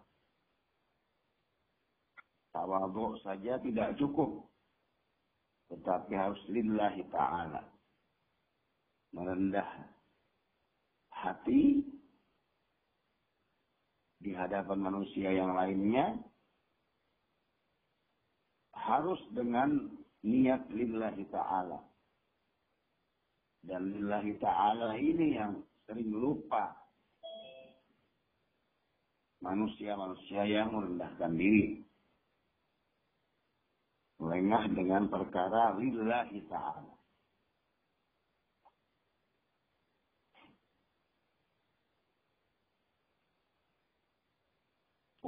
Tawaduk 2.56 3.20
saja 3.22 3.60
tidak 3.60 3.94
cukup. 4.00 4.48
Tetapi 5.68 6.12
harus 6.16 6.40
lillahi 6.48 7.04
ta'ala. 7.12 7.60
Merendah 9.12 9.97
hati 11.18 11.82
di 14.18 14.30
hadapan 14.34 14.78
manusia 14.78 15.30
yang 15.34 15.54
lainnya 15.54 16.18
harus 18.74 19.18
dengan 19.34 19.90
niat 20.22 20.66
lillahi 20.70 21.26
ta'ala. 21.30 21.80
Dan 23.62 23.90
lillahi 23.94 24.38
ta'ala 24.38 24.94
ini 24.98 25.34
yang 25.34 25.58
sering 25.86 26.10
lupa. 26.14 26.74
Manusia-manusia 29.38 30.46
yang 30.50 30.74
merendahkan 30.74 31.30
diri. 31.34 31.82
Lengah 34.18 34.66
dengan 34.74 35.06
perkara 35.06 35.78
lillahi 35.78 36.42
ta'ala. 36.50 36.97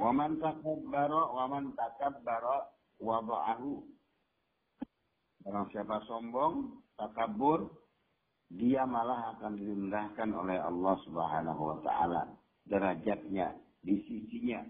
Waman 0.01 0.41
takabbara 0.41 1.29
waman 1.29 1.77
takabbara 1.77 2.73
wada'ahu. 2.97 3.85
Barang 5.45 5.69
siapa 5.69 6.01
sombong, 6.09 6.81
takabur, 6.97 7.69
dia 8.49 8.81
malah 8.89 9.37
akan 9.37 9.61
direndahkan 9.61 10.29
oleh 10.33 10.57
Allah 10.57 10.95
Subhanahu 11.05 11.61
wa 11.61 11.77
taala 11.85 12.23
derajatnya 12.65 13.53
di 13.85 14.01
sisinya. 14.09 14.65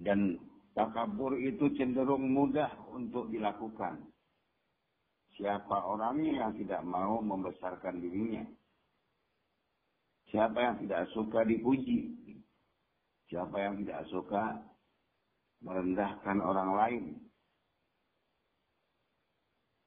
Dan 0.00 0.40
takabur 0.72 1.36
itu 1.36 1.68
cenderung 1.76 2.32
mudah 2.32 2.72
untuk 2.96 3.28
dilakukan. 3.28 4.08
Siapa 5.36 5.84
orangnya 5.84 6.48
yang 6.48 6.52
tidak 6.56 6.80
mau 6.84 7.20
membesarkan 7.20 8.00
dirinya? 8.00 8.44
Siapa 10.32 10.56
yang 10.56 10.76
tidak 10.80 11.12
suka 11.12 11.44
dipuji? 11.44 12.08
Siapa 13.28 13.52
yang 13.60 13.84
tidak 13.84 14.08
suka 14.08 14.64
merendahkan 15.60 16.40
orang 16.40 16.70
lain 16.72 17.04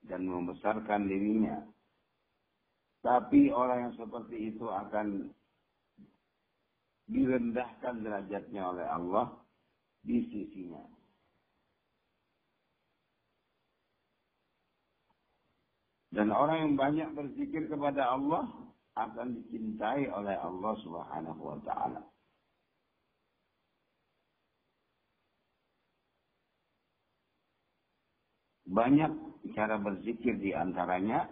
dan 0.06 0.22
membesarkan 0.30 1.10
dirinya? 1.10 1.66
Tapi 3.02 3.50
orang 3.50 3.90
yang 3.90 3.94
seperti 3.98 4.54
itu 4.54 4.70
akan 4.70 5.34
direndahkan 7.10 8.06
derajatnya 8.06 8.62
oleh 8.70 8.86
Allah 8.86 9.34
di 10.06 10.30
sisinya. 10.30 10.86
Dan 16.14 16.30
orang 16.30 16.58
yang 16.70 16.74
banyak 16.78 17.10
berzikir 17.18 17.66
kepada 17.66 18.14
Allah 18.14 18.46
akan 18.96 19.28
dicintai 19.36 20.08
oleh 20.08 20.40
Allah 20.40 20.74
Subhanahu 20.80 21.42
wa 21.44 21.60
taala. 21.68 22.02
Banyak 28.66 29.12
cara 29.54 29.78
berzikir 29.78 30.42
di 30.42 30.56
antaranya 30.56 31.30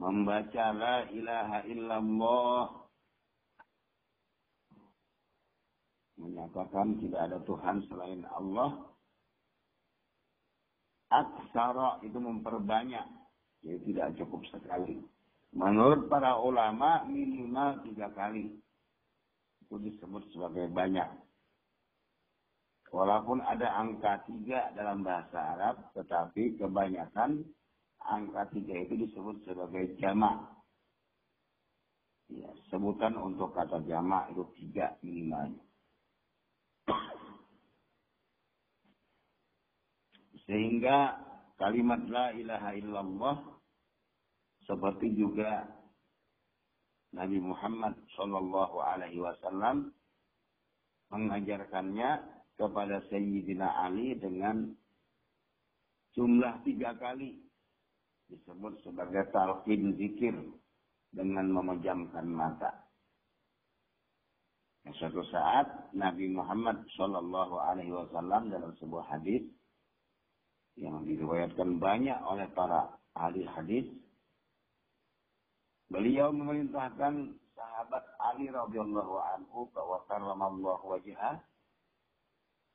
membaca 0.00 0.72
la 0.72 0.96
ilaha 1.12 1.58
illallah 1.68 2.64
menyatakan 6.16 6.96
tidak 7.02 7.20
ada 7.28 7.38
Tuhan 7.44 7.76
selain 7.90 8.22
Allah 8.32 8.80
aksara 11.12 12.00
itu 12.06 12.16
memperbanyak 12.16 13.04
jadi 13.60 13.78
tidak 13.84 14.08
cukup 14.16 14.40
sekali 14.48 15.04
menurut 15.52 16.08
para 16.08 16.40
ulama 16.40 17.04
minimal 17.08 17.84
tiga 17.84 18.08
kali 18.12 18.52
itu 19.62 19.74
disebut 19.80 20.24
sebagai 20.32 20.68
banyak 20.72 21.08
Walaupun 22.92 23.40
ada 23.40 23.72
angka 23.72 24.20
tiga 24.28 24.68
dalam 24.76 25.00
bahasa 25.00 25.56
Arab, 25.56 25.80
tetapi 25.96 26.60
kebanyakan 26.60 27.40
angka 28.04 28.52
tiga 28.52 28.84
itu 28.84 29.08
disebut 29.08 29.40
sebagai 29.48 29.96
jamak. 29.96 30.60
Ya, 32.28 32.52
sebutan 32.68 33.16
untuk 33.16 33.56
kata 33.56 33.80
jamak 33.88 34.28
itu 34.36 34.44
tiga 34.60 34.92
minimalnya. 35.00 35.64
Sehingga 40.44 41.16
kalimat 41.56 42.04
la 42.12 42.36
ilaha 42.36 42.76
illallah 42.76 43.36
seperti 44.66 45.14
juga 45.18 45.66
Nabi 47.12 47.38
Muhammad 47.42 47.98
Shallallahu 48.16 48.76
Alaihi 48.80 49.20
Wasallam 49.20 49.92
mengajarkannya 51.12 52.10
kepada 52.56 53.04
Sayyidina 53.12 53.68
Ali 53.84 54.16
dengan 54.16 54.72
jumlah 56.16 56.64
tiga 56.64 56.96
kali 56.96 57.36
disebut 58.32 58.80
sebagai 58.80 59.28
talqin 59.28 59.92
zikir 60.00 60.32
dengan 61.12 61.52
memejamkan 61.52 62.24
mata. 62.24 62.72
Dan 64.82 64.96
suatu 64.98 65.22
saat 65.30 65.94
Nabi 65.94 66.32
Muhammad 66.32 66.82
Shallallahu 66.96 67.60
Alaihi 67.60 67.92
Wasallam 67.92 68.48
dalam 68.48 68.72
sebuah 68.80 69.04
hadis 69.14 69.44
yang 70.80 71.04
diriwayatkan 71.04 71.76
banyak 71.76 72.16
oleh 72.24 72.48
para 72.56 72.96
ahli 73.12 73.44
hadis, 73.44 73.84
beliau 75.92 76.32
memerintahkan 76.32 77.36
sahabat 77.52 78.04
Ali 78.16 78.48
radhiyallahu 78.48 79.14
anhu 79.36 79.68
bahwa 79.76 80.00
karramallahu 80.08 80.96
wajhah 80.96 81.36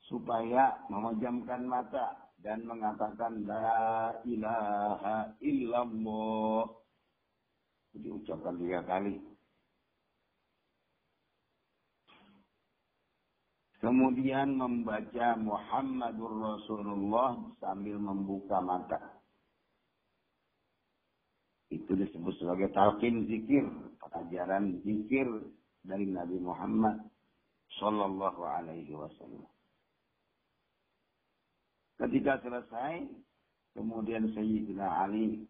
supaya 0.06 0.78
memejamkan 0.88 1.66
mata 1.66 2.30
dan 2.40 2.64
mengatakan 2.64 3.44
la 3.50 4.14
ilaha 4.24 5.34
illallah. 5.42 6.70
Diucapkan 7.98 8.62
tiga 8.62 8.86
kali. 8.86 9.18
Kemudian 13.82 14.58
membaca 14.58 15.38
Muhammadur 15.38 16.34
Rasulullah 16.34 17.38
sambil 17.58 17.98
membuka 17.98 18.62
mata. 18.62 19.17
Itu 21.68 22.00
disebut 22.00 22.34
sebagai 22.40 22.72
talqin 22.72 23.28
zikir, 23.28 23.68
ajaran 24.18 24.80
zikir 24.88 25.28
dari 25.84 26.08
Nabi 26.08 26.40
Muhammad 26.40 27.04
Sallallahu 27.80 28.42
Alaihi 28.44 28.96
Wasallam. 28.96 29.46
Ketika 31.98 32.40
selesai, 32.46 33.10
kemudian 33.74 34.30
Sayyidina 34.32 34.86
Ali 35.06 35.50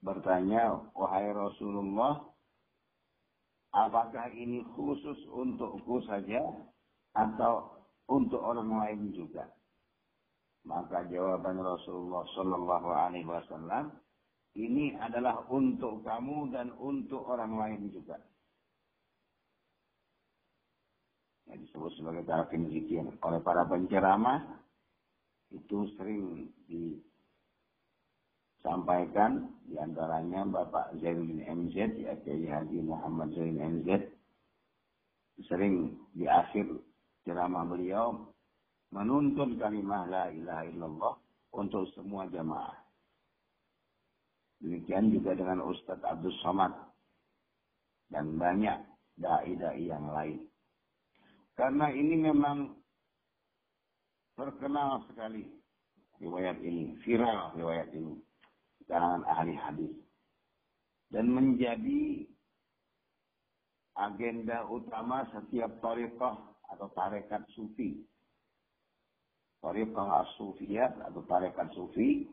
bertanya, 0.00 0.88
Wahai 0.94 1.34
Rasulullah, 1.34 2.22
apakah 3.74 4.30
ini 4.32 4.62
khusus 4.78 5.18
untukku 5.28 6.00
saja 6.06 6.42
atau 7.18 7.82
untuk 8.06 8.40
orang 8.40 8.70
lain 8.70 9.10
juga? 9.10 9.50
Maka 10.62 11.06
jawaban 11.10 11.58
Rasulullah 11.60 12.24
Shallallahu 12.36 12.88
Alaihi 12.94 13.26
Wasallam, 13.26 13.90
ini 14.56 14.96
adalah 14.96 15.44
untuk 15.52 16.00
kamu 16.06 16.54
dan 16.54 16.72
untuk 16.80 17.26
orang 17.28 17.58
lain 17.58 17.92
juga. 17.92 18.16
Yang 21.48 21.68
disebut 21.68 21.92
sebagai 21.96 22.24
tarafin 22.28 22.68
zikir 22.68 23.04
oleh 23.04 23.40
para 23.40 23.64
penceramah 23.64 24.44
itu 25.48 25.88
sering 25.96 26.52
disampaikan 28.60 29.48
di 29.64 29.80
antaranya 29.80 30.44
Bapak 30.44 31.00
Zainuddin 31.00 31.40
MZ 31.44 31.76
ya 31.96 32.12
Kiai 32.20 32.48
Haji 32.48 32.84
Muhammad 32.84 33.32
Zainuddin 33.32 33.80
MZ 33.80 33.88
sering 35.46 35.96
di 36.12 36.26
akhir 36.28 36.66
ceramah 37.24 37.64
beliau 37.64 38.28
menuntun 38.90 39.60
kalimat 39.60 40.08
la 40.08 40.32
ilaha 40.32 40.64
illallah 40.66 41.14
untuk 41.54 41.88
semua 41.92 42.26
jamaah. 42.28 42.87
Demikian 44.58 45.14
juga 45.14 45.38
dengan 45.38 45.62
Ustadz 45.62 46.02
Abdul 46.02 46.34
Somad 46.42 46.74
dan 48.10 48.34
banyak 48.34 48.78
dai-dai 49.18 49.86
yang 49.86 50.10
lain. 50.10 50.42
Karena 51.54 51.90
ini 51.90 52.14
memang 52.18 52.74
terkenal 54.34 55.02
sekali 55.10 55.46
riwayat 56.18 56.58
ini, 56.62 56.98
viral 57.02 57.54
riwayat 57.54 57.90
ini 57.94 58.18
kalangan 58.88 59.22
ahli 59.28 59.54
hadis 59.54 59.94
dan 61.12 61.28
menjadi 61.28 62.24
agenda 63.98 64.64
utama 64.70 65.28
setiap 65.34 65.70
tariqah 65.82 66.36
atau 66.72 66.88
tarekat 66.94 67.42
sufi. 67.52 68.04
Tariqah 69.58 70.22
as-sufiyat 70.22 70.94
atau 71.10 71.26
tarekat 71.26 71.68
sufi 71.74 72.30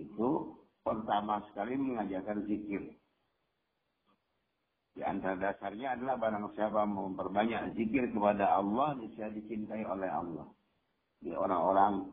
itu 0.00 0.56
pertama 0.80 1.44
sekali 1.52 1.76
mengajarkan 1.76 2.48
zikir. 2.48 2.96
Di 4.96 5.06
antara 5.06 5.38
dasarnya 5.38 5.94
adalah 5.94 6.18
barang 6.18 6.46
siapa 6.56 6.82
memperbanyak 6.82 7.78
zikir 7.78 8.10
kepada 8.10 8.58
Allah, 8.58 8.98
bisa 8.98 9.30
dicintai 9.30 9.86
oleh 9.86 10.10
Allah. 10.10 10.48
Di 11.20 11.30
orang-orang 11.30 12.10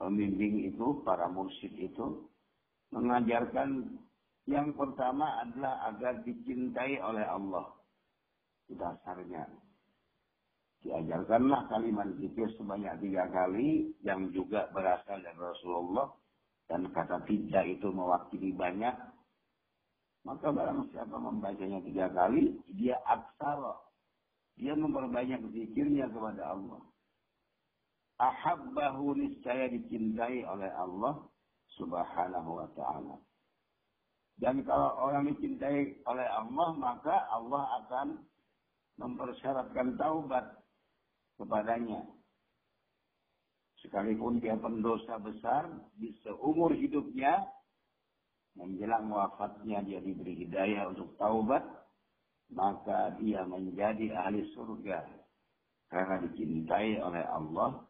pembimbing 0.00 0.74
itu, 0.74 1.04
para 1.06 1.30
mursyid 1.30 1.72
itu, 1.78 2.26
mengajarkan 2.90 4.00
yang 4.44 4.76
pertama 4.76 5.40
adalah 5.40 5.88
agar 5.94 6.20
dicintai 6.26 7.00
oleh 7.00 7.24
Allah. 7.24 7.70
Dasarnya. 8.68 9.63
Diajarkanlah 10.84 11.72
kalimat 11.72 12.12
zikir 12.20 12.44
sebanyak 12.60 13.00
tiga 13.00 13.24
kali, 13.32 13.96
yang 14.04 14.28
juga 14.36 14.68
berasal 14.76 15.16
dari 15.24 15.40
Rasulullah, 15.40 16.12
dan 16.68 16.92
kata 16.92 17.24
tidak 17.24 17.64
itu 17.64 17.88
mewakili 17.88 18.52
banyak, 18.52 18.92
maka 20.24 20.48
barang 20.48 20.88
siapa 20.92 21.16
membacanya 21.16 21.80
tiga 21.84 22.08
kali, 22.12 22.56
dia 22.76 23.00
aksara. 23.04 23.76
Dia 24.60 24.72
memperbanyak 24.76 25.52
zikirnya 25.52 26.08
kepada 26.12 26.56
Allah. 26.56 26.80
Ahabbahu 28.20 29.18
niscaya 29.20 29.68
dicintai 29.68 30.44
oleh 30.48 30.70
Allah 30.72 31.28
subhanahu 31.76 32.50
wa 32.60 32.68
ta'ala. 32.76 33.16
Dan 34.40 34.64
kalau 34.64 34.96
orang 35.10 35.32
dicintai 35.32 35.98
oleh 36.08 36.28
Allah, 36.28 36.68
maka 36.76 37.24
Allah 37.28 37.64
akan 37.84 38.08
mempersyaratkan 38.96 39.98
taubat 39.98 40.63
kepadanya. 41.38 42.02
Sekalipun 43.82 44.40
dia 44.40 44.56
pendosa 44.56 45.20
besar, 45.20 45.68
di 46.00 46.16
seumur 46.24 46.72
hidupnya, 46.72 47.44
menjelang 48.56 49.12
wafatnya 49.12 49.84
dia 49.84 50.00
diberi 50.00 50.46
hidayah 50.46 50.88
untuk 50.88 51.12
taubat, 51.20 51.62
maka 52.54 53.12
dia 53.20 53.44
menjadi 53.44 54.14
ahli 54.14 54.46
surga 54.56 55.04
karena 55.92 56.16
dicintai 56.26 56.98
oleh 57.02 57.24
Allah 57.28 57.84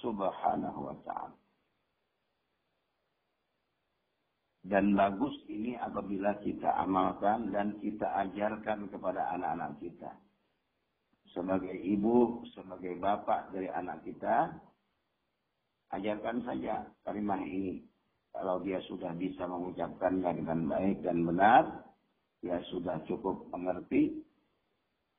Subhanahu 0.00 0.80
wa 0.86 0.96
taala. 1.02 1.40
Dan 4.60 4.92
bagus 4.92 5.32
ini 5.48 5.72
apabila 5.80 6.36
kita 6.44 6.68
amalkan 6.84 7.48
dan 7.48 7.80
kita 7.80 8.06
ajarkan 8.28 8.92
kepada 8.92 9.32
anak-anak 9.32 9.80
kita. 9.80 10.12
Sebagai 11.30 11.74
ibu, 11.78 12.42
sebagai 12.54 12.98
bapak 12.98 13.54
dari 13.54 13.70
anak 13.70 14.02
kita, 14.02 14.50
ajarkan 15.94 16.42
saja 16.42 16.86
kalimat 17.06 17.38
ini. 17.46 17.86
Kalau 18.30 18.62
dia 18.62 18.78
sudah 18.86 19.10
bisa 19.18 19.46
mengucapkannya 19.46 20.30
dengan 20.42 20.66
baik 20.70 21.02
dan 21.02 21.26
benar, 21.26 21.86
dia 22.42 22.62
sudah 22.70 23.02
cukup 23.06 23.50
mengerti. 23.50 24.22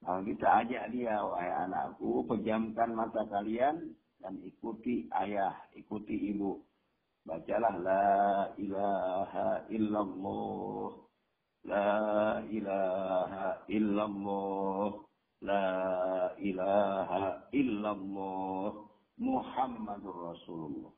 Kalau 0.02 0.24
kita 0.26 0.48
ajak 0.66 0.84
dia, 0.96 1.20
wahai 1.22 1.52
anakku, 1.68 2.26
pejamkan 2.26 2.96
mata 2.96 3.28
kalian 3.28 3.94
dan 4.24 4.40
ikuti 4.42 5.12
ayah, 5.12 5.54
ikuti 5.76 6.34
ibu 6.34 6.58
Bacalah 7.22 7.78
la 7.86 8.50
ilaha 8.58 9.70
illallah. 9.70 10.90
La 11.70 12.42
ilaha 12.50 13.62
illallah. 13.70 15.11
La 15.42 16.34
ilaha 16.38 17.50
illallah. 17.54 18.72
Muhammadur 19.22 20.34
Rasulullah. 20.34 20.94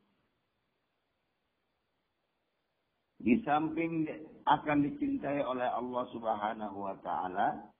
Di 3.23 3.39
samping 3.47 4.07
akan 4.43 4.77
dicintai 4.83 5.43
oleh 5.43 5.67
Allah 5.67 6.03
Subhanahu 6.11 6.77
wa 6.83 6.95
taala, 6.99 7.71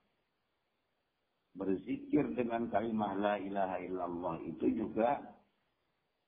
berzikir 1.54 2.34
dengan 2.34 2.66
kalimat 2.68 3.14
la 3.14 3.34
ilaha 3.38 3.78
illallah 3.78 4.36
itu 4.42 4.66
juga 4.74 5.22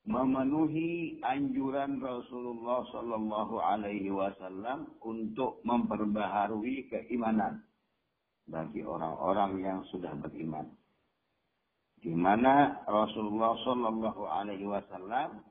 memenuhi 0.06 1.18
anjuran 1.26 1.98
Rasulullah 1.98 2.86
Shallallahu 2.94 3.58
Alaihi 3.58 4.14
Wasallam 4.14 4.86
untuk 5.02 5.58
memperbaharui 5.66 6.86
keimanan 6.86 7.65
bagi 8.46 8.82
orang-orang 8.86 9.52
yang 9.62 9.80
sudah 9.90 10.14
beriman. 10.14 10.70
Di 11.98 12.14
mana 12.14 12.86
Rasulullah 12.86 13.58
Shallallahu 13.66 14.22
Alaihi 14.30 14.66
Wasallam 14.68 15.42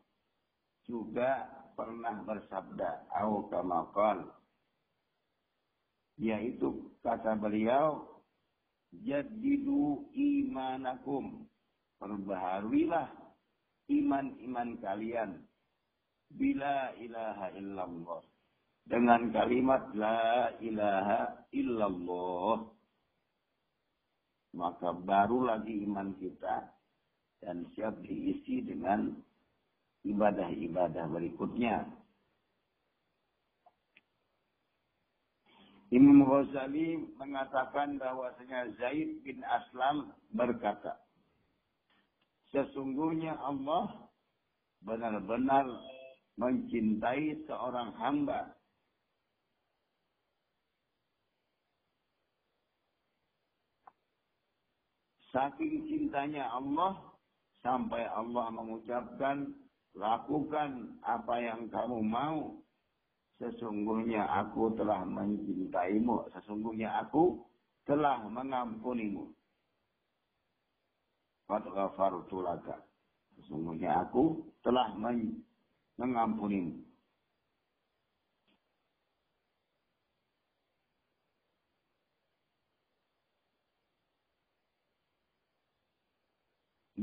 juga 0.87 1.43
pernah 1.75 2.23
bersabda, 2.23 3.11
"Au 3.19 3.51
kamakal," 3.51 4.31
yaitu 6.15 6.95
kata 7.03 7.35
beliau, 7.35 8.07
"Jadidu 8.95 10.07
imanakum." 10.15 11.43
Perbaharuilah 11.95 13.07
iman-iman 13.87 14.77
kalian 14.83 15.43
bila 16.27 16.91
ilaha 16.99 17.47
illallah 17.55 18.21
dengan 18.85 19.31
kalimat 19.31 19.89
la 19.95 20.51
ilaha 20.59 21.47
illallah 21.55 22.74
maka 24.55 24.95
baru 24.95 25.45
lagi 25.51 25.83
iman 25.83 26.15
kita 26.17 26.71
dan 27.43 27.67
siap 27.75 27.99
diisi 28.01 28.63
dengan 28.63 29.11
ibadah-ibadah 30.07 31.05
berikutnya. 31.11 31.83
Imam 35.93 36.25
Ghazali 36.25 36.97
mengatakan 37.21 38.01
bahwasanya 38.01 38.73
Zaid 38.81 39.21
bin 39.21 39.45
Aslam 39.45 40.11
berkata, 40.33 40.97
Sesungguhnya 42.49 43.37
Allah 43.37 44.09
benar-benar 44.81 45.67
mencintai 46.39 47.45
seorang 47.47 47.93
hamba. 47.99 48.55
Saking 55.35 55.83
cintanya 55.91 56.47
Allah, 56.47 56.95
sampai 57.59 58.07
Allah 58.07 58.55
mengucapkan, 58.55 59.51
lakukan 59.91 60.95
apa 61.03 61.35
yang 61.43 61.67
kamu 61.67 61.99
mau. 62.07 62.55
Sesungguhnya 63.43 64.23
aku 64.23 64.71
telah 64.79 65.03
mencintaimu. 65.03 66.31
Sesungguhnya 66.31 67.03
aku 67.03 67.43
telah 67.83 68.23
mengampunimu. 68.31 69.27
Qad 71.51 71.67
ghafartu. 71.67 72.39
Sesungguhnya 73.35 74.07
aku 74.07 74.39
telah 74.63 74.95
mengampunimu. 75.99 76.84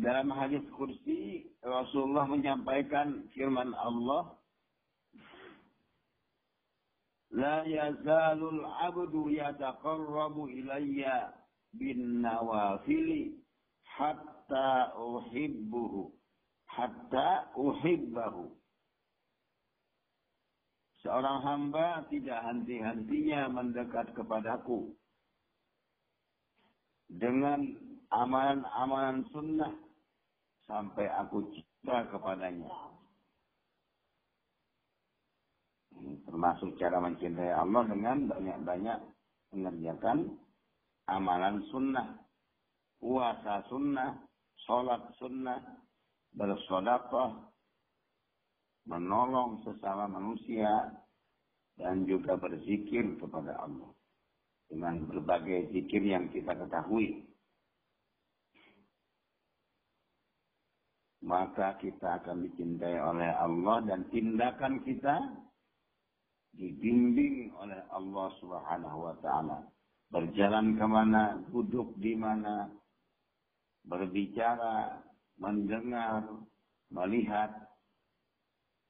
Dalam 0.03 0.35
hadis 0.35 0.67
kursi 0.75 1.47
Rasulullah 1.63 2.27
menyampaikan 2.27 3.31
firman 3.31 3.71
Allah 3.71 4.35
La 7.33 7.65
yazalul 7.65 8.67
abdu 8.67 9.31
yataqarrabu 9.33 10.53
ilayya 10.53 11.33
bin 11.73 12.21
nawafili 12.21 13.41
hatta 13.87 14.93
uhibbuhu 14.99 16.13
hatta 16.69 17.49
uhibbahu. 17.57 18.53
Seorang 21.01 21.41
hamba 21.41 22.05
tidak 22.13 22.43
henti-hentinya 22.43 23.49
mendekat 23.49 24.13
kepadaku 24.13 24.93
dengan 27.07 27.65
amalan-amalan 28.13 29.25
sunnah 29.33 29.73
sampai 30.67 31.07
aku 31.19 31.51
cinta 31.55 32.07
kepadanya. 32.11 32.71
Termasuk 36.27 36.75
cara 36.81 36.99
mencintai 36.99 37.53
Allah 37.53 37.85
dengan 37.87 38.27
banyak-banyak 38.31 38.99
mengerjakan 39.53 40.41
amalan 41.07 41.61
sunnah 41.69 42.23
puasa 43.03 43.67
sunnah, 43.67 44.15
sholat 44.63 45.03
sunnah, 45.19 45.59
bersodakah, 46.39 47.51
menolong 48.87 49.59
sesama 49.67 50.07
manusia, 50.07 50.95
dan 51.75 52.07
juga 52.07 52.39
berzikir 52.39 53.19
kepada 53.19 53.59
Allah. 53.59 53.91
Dengan 54.71 55.03
berbagai 55.11 55.75
zikir 55.75 56.01
yang 56.07 56.31
kita 56.31 56.55
ketahui. 56.55 57.27
Maka 61.23 61.79
kita 61.79 62.19
akan 62.19 62.43
dicintai 62.51 62.99
oleh 62.99 63.31
Allah 63.31 63.79
dan 63.87 64.11
tindakan 64.11 64.83
kita 64.83 65.23
dibimbing 66.59 67.55
oleh 67.55 67.79
Allah 67.95 68.29
Subhanahu 68.43 68.99
wa 69.07 69.15
taala. 69.23 69.59
Berjalan 70.13 70.77
ke 70.77 70.85
mana, 70.85 71.41
duduk 71.49 71.97
di 71.97 72.13
mana, 72.19 72.69
berbicara, 73.87 75.01
mendengar, 75.41 76.27
melihat 76.93 77.55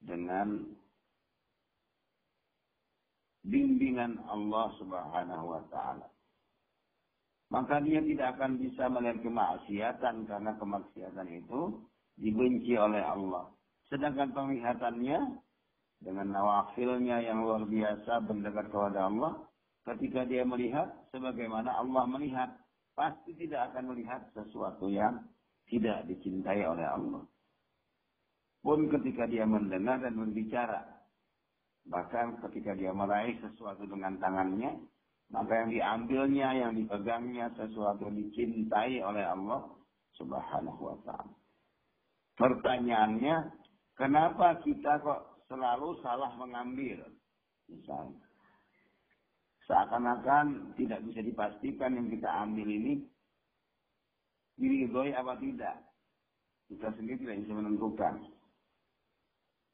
dengan 0.03 0.67
bimbingan 3.47 4.19
Allah 4.27 4.67
Subhanahu 4.81 5.47
wa 5.47 5.63
taala. 5.71 6.09
Maka 7.53 7.85
dia 7.85 8.01
tidak 8.01 8.41
akan 8.41 8.57
bisa 8.57 8.89
melihat 8.89 9.21
kemaksiatan 9.21 10.25
karena 10.25 10.57
kemaksiatan 10.57 11.29
itu 11.29 11.85
dibenci 12.17 12.77
oleh 12.77 13.01
Allah. 13.01 13.49
Sedangkan 13.89 14.33
penglihatannya 14.33 15.19
dengan 16.03 16.27
nawafilnya 16.35 17.23
yang 17.23 17.47
luar 17.47 17.63
biasa 17.69 18.27
mendekat 18.27 18.73
kepada 18.73 19.07
Allah, 19.07 19.33
ketika 19.87 20.27
dia 20.27 20.43
melihat 20.43 20.91
sebagaimana 21.15 21.79
Allah 21.79 22.05
melihat, 22.11 22.51
pasti 22.99 23.37
tidak 23.39 23.73
akan 23.73 23.95
melihat 23.95 24.21
sesuatu 24.35 24.91
yang 24.91 25.23
tidak 25.71 26.05
dicintai 26.11 26.67
oleh 26.67 26.85
Allah. 26.85 27.23
Pun 28.63 28.87
ketika 28.91 29.27
dia 29.27 29.43
mendengar 29.43 29.99
dan 29.99 30.15
berbicara, 30.15 30.87
bahkan 31.87 32.39
ketika 32.47 32.79
dia 32.79 32.95
meraih 32.95 33.35
sesuatu 33.43 33.83
dengan 33.87 34.19
tangannya, 34.23 34.79
maka 35.33 35.53
yang 35.65 35.71
diambilnya, 35.73 36.49
yang 36.55 36.73
dipegangnya 36.77 37.51
sesuatu 37.59 38.07
dicintai 38.13 39.03
oleh 39.03 39.25
Allah 39.27 39.67
Subhanahu 40.15 40.81
wa 40.93 40.97
taala. 41.03 41.42
Pertanyaannya, 42.37 43.37
kenapa 43.97 44.61
kita 44.65 45.01
kok 45.05 45.45
selalu 45.49 46.01
salah 46.01 46.33
mengambil? 46.41 47.05
Misalnya, 47.69 48.21
seakan-akan 49.69 50.77
tidak 50.77 51.01
bisa 51.07 51.21
dipastikan 51.21 51.97
yang 51.97 52.09
kita 52.09 52.29
ambil 52.29 52.69
ini 52.69 53.05
diridhoi 54.57 55.13
apa 55.17 55.37
tidak. 55.41 55.77
Kita 56.69 56.89
sendiri 56.97 57.21
tidak 57.21 57.39
bisa 57.45 57.53
menentukan. 57.53 58.15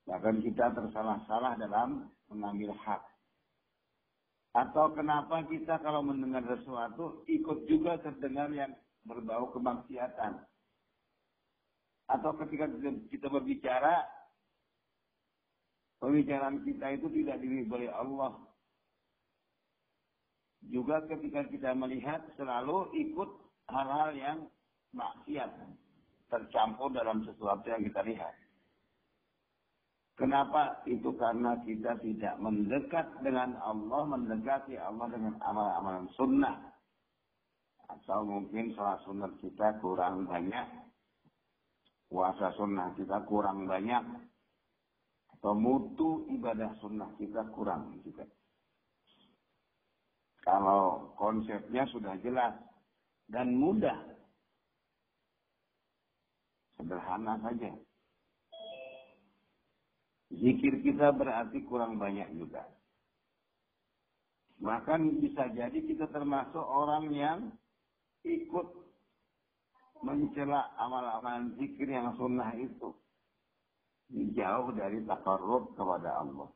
Bahkan 0.09 0.37
kita 0.41 0.73
tersalah-salah 0.73 1.55
dalam 1.61 2.09
mengambil 2.33 2.75
hak. 2.75 3.03
Atau 4.57 4.97
kenapa 4.97 5.45
kita 5.47 5.79
kalau 5.85 6.01
mendengar 6.03 6.43
sesuatu 6.49 7.23
ikut 7.29 7.69
juga 7.69 8.01
terdengar 8.01 8.49
yang 8.51 8.73
berbau 9.05 9.53
kemaksiatan. 9.53 10.43
Atau 12.09 12.33
ketika 12.41 12.65
kita 13.13 13.29
berbicara, 13.29 14.05
pembicaraan 16.01 16.65
kita 16.65 16.97
itu 16.97 17.07
tidak 17.21 17.37
diridhoi 17.45 17.89
Allah. 17.93 18.33
Juga 20.73 21.05
ketika 21.07 21.45
kita 21.47 21.71
melihat 21.77 22.25
selalu 22.35 22.91
ikut 22.97 23.31
hal-hal 23.69 24.11
yang 24.17 24.39
maksiat 24.97 25.53
tercampur 26.33 26.93
dalam 26.93 27.25
sesuatu 27.25 27.65
yang 27.69 27.85
kita 27.85 28.01
lihat. 28.05 28.35
Kenapa? 30.19 30.83
Itu 30.83 31.15
karena 31.15 31.55
kita 31.63 31.95
tidak 32.03 32.35
mendekat 32.43 33.07
dengan 33.23 33.55
Allah, 33.63 34.03
mendekati 34.03 34.75
Allah 34.75 35.07
dengan 35.15 35.39
amal-amalan 35.47 36.11
sunnah. 36.19 36.59
Atau 37.87 38.27
mungkin 38.27 38.75
salah 38.75 38.99
sunnah 39.07 39.31
kita 39.39 39.79
kurang 39.79 40.27
banyak. 40.27 40.88
Puasa 42.09 42.57
sunnah 42.57 42.97
kita 42.97 43.25
kurang 43.29 43.69
banyak. 43.69 44.05
Atau 45.39 45.55
ibadah 46.33 46.75
sunnah 46.81 47.13
kita 47.21 47.47
kurang 47.55 48.01
juga. 48.03 48.27
Kalau 50.43 51.13
konsepnya 51.21 51.85
sudah 51.93 52.17
jelas 52.25 52.57
dan 53.29 53.53
mudah 53.55 54.19
Sederhana 56.79 57.35
saja. 57.43 57.75
Zikir 60.31 60.79
kita 60.87 61.11
berarti 61.11 61.59
kurang 61.67 61.99
banyak 61.99 62.31
juga. 62.39 62.63
Bahkan 64.63 65.19
bisa 65.19 65.51
jadi 65.51 65.75
kita 65.75 66.07
termasuk 66.15 66.63
orang 66.63 67.11
yang 67.11 67.39
ikut 68.23 68.88
mencela 70.03 70.73
amal-amalan 70.79 71.55
zikir 71.59 71.89
yang 71.89 72.15
sunnah 72.17 72.53
itu. 72.55 72.95
Jauh 74.09 74.73
dari 74.73 75.05
takarrub 75.05 75.77
kepada 75.77 76.25
Allah. 76.25 76.49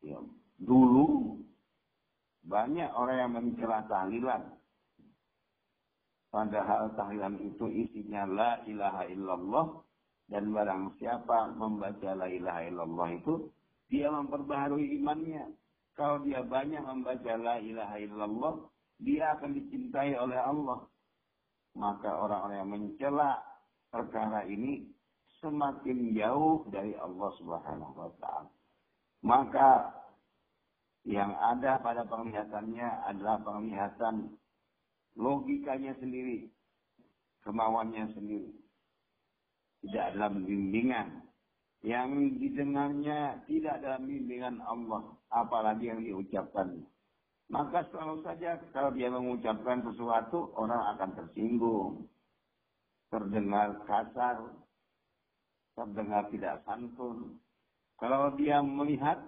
Ya, 0.00 0.20
dulu 0.60 1.40
banyak 2.44 2.90
orang 2.92 3.16
yang 3.16 3.32
mencela 3.32 3.84
tahlilan. 3.88 4.42
Padahal 6.32 6.92
tahlilan 6.98 7.38
itu 7.40 7.70
isinya 7.70 8.26
la 8.26 8.50
ilaha 8.66 9.06
illallah 9.06 9.66
dan 10.26 10.50
barang 10.50 10.96
siapa 10.98 11.54
membaca 11.54 12.10
la 12.16 12.26
ilaha 12.26 12.60
illallah 12.66 13.08
itu 13.14 13.34
dia 13.92 14.08
memperbaharui 14.10 14.98
imannya. 14.98 15.54
Kalau 15.94 16.26
dia 16.26 16.42
banyak 16.42 16.82
membaca 16.82 17.32
la 17.38 17.62
ilaha 17.62 17.96
illallah, 18.02 18.54
dia 18.98 19.38
akan 19.38 19.54
dicintai 19.54 20.18
oleh 20.18 20.40
Allah. 20.40 20.82
Maka 21.74 22.06
orang-orang 22.06 22.58
yang 22.62 22.70
mencela 22.70 23.42
perkara 23.90 24.46
ini 24.46 24.86
semakin 25.42 26.14
jauh 26.14 26.64
dari 26.70 26.94
Allah 26.96 27.30
Subhanahu 27.36 27.94
wa 27.98 28.10
taala. 28.22 28.50
Maka 29.24 29.90
yang 31.04 31.36
ada 31.36 31.82
pada 31.84 32.08
penglihatannya 32.08 32.88
adalah 33.10 33.36
penglihatan 33.44 34.32
logikanya 35.20 35.92
sendiri, 36.00 36.48
kemauannya 37.44 38.08
sendiri. 38.16 38.52
Tidak 39.84 40.16
dalam 40.16 40.48
bimbingan. 40.48 41.20
Yang 41.84 42.40
didengarnya 42.40 43.44
tidak 43.44 43.84
dalam 43.84 44.08
bimbingan 44.08 44.64
Allah, 44.64 45.12
apalagi 45.28 45.92
yang 45.92 46.00
diucapkan. 46.00 46.80
Maka 47.54 47.86
selalu 47.86 48.18
saja 48.26 48.58
kalau 48.74 48.90
dia 48.90 49.06
mengucapkan 49.06 49.78
sesuatu, 49.86 50.50
orang 50.58 50.98
akan 50.98 51.10
tersinggung. 51.22 52.10
Terdengar 53.14 53.78
kasar, 53.86 54.42
terdengar 55.78 56.26
tidak 56.34 56.66
santun. 56.66 57.38
Kalau 57.94 58.34
dia 58.34 58.58
melihat 58.58 59.22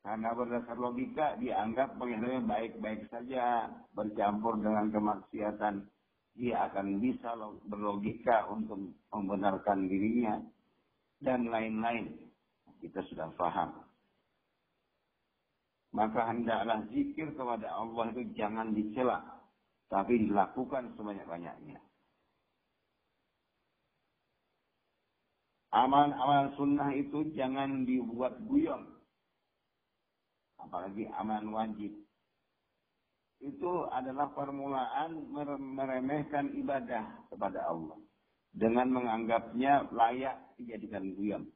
karena 0.00 0.32
berdasar 0.32 0.80
logika 0.80 1.36
dianggap 1.36 2.00
pengendaranya 2.00 2.40
baik-baik 2.48 3.04
saja 3.12 3.68
bercampur 3.92 4.56
dengan 4.56 4.88
kemaksiatan. 4.88 5.84
Dia 6.40 6.72
akan 6.72 7.04
bisa 7.04 7.36
berlogika 7.68 8.48
untuk 8.48 8.96
membenarkan 9.12 9.92
dirinya 9.92 10.40
dan 11.20 11.52
lain-lain. 11.52 12.16
Kita 12.80 13.04
sudah 13.12 13.28
paham. 13.36 13.89
Maka 15.90 16.30
hendaklah 16.30 16.86
zikir 16.94 17.34
kepada 17.34 17.66
Allah 17.66 18.14
itu 18.14 18.22
jangan 18.38 18.70
dicela, 18.70 19.26
tapi 19.90 20.30
dilakukan 20.30 20.94
sebanyak-banyaknya. 20.94 21.82
Amal-amal 25.70 26.54
sunnah 26.58 26.90
itu 26.94 27.30
jangan 27.34 27.86
dibuat 27.86 28.38
guyon 28.46 29.00
apalagi 30.64 31.08
aman 31.16 31.50
wajib. 31.50 31.92
Itu 33.40 33.88
adalah 33.88 34.28
permulaan 34.36 35.32
meremehkan 35.72 36.52
ibadah 36.60 37.26
kepada 37.32 37.64
Allah. 37.72 37.96
Dengan 38.50 38.92
menganggapnya 38.92 39.88
layak 39.94 40.36
dijadikan 40.60 41.16
guyon. 41.16 41.48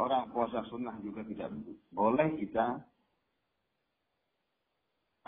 Orang 0.00 0.32
puasa 0.32 0.64
sunnah 0.72 0.96
juga 1.04 1.20
tidak 1.28 1.52
boleh 1.92 2.32
kita 2.40 2.80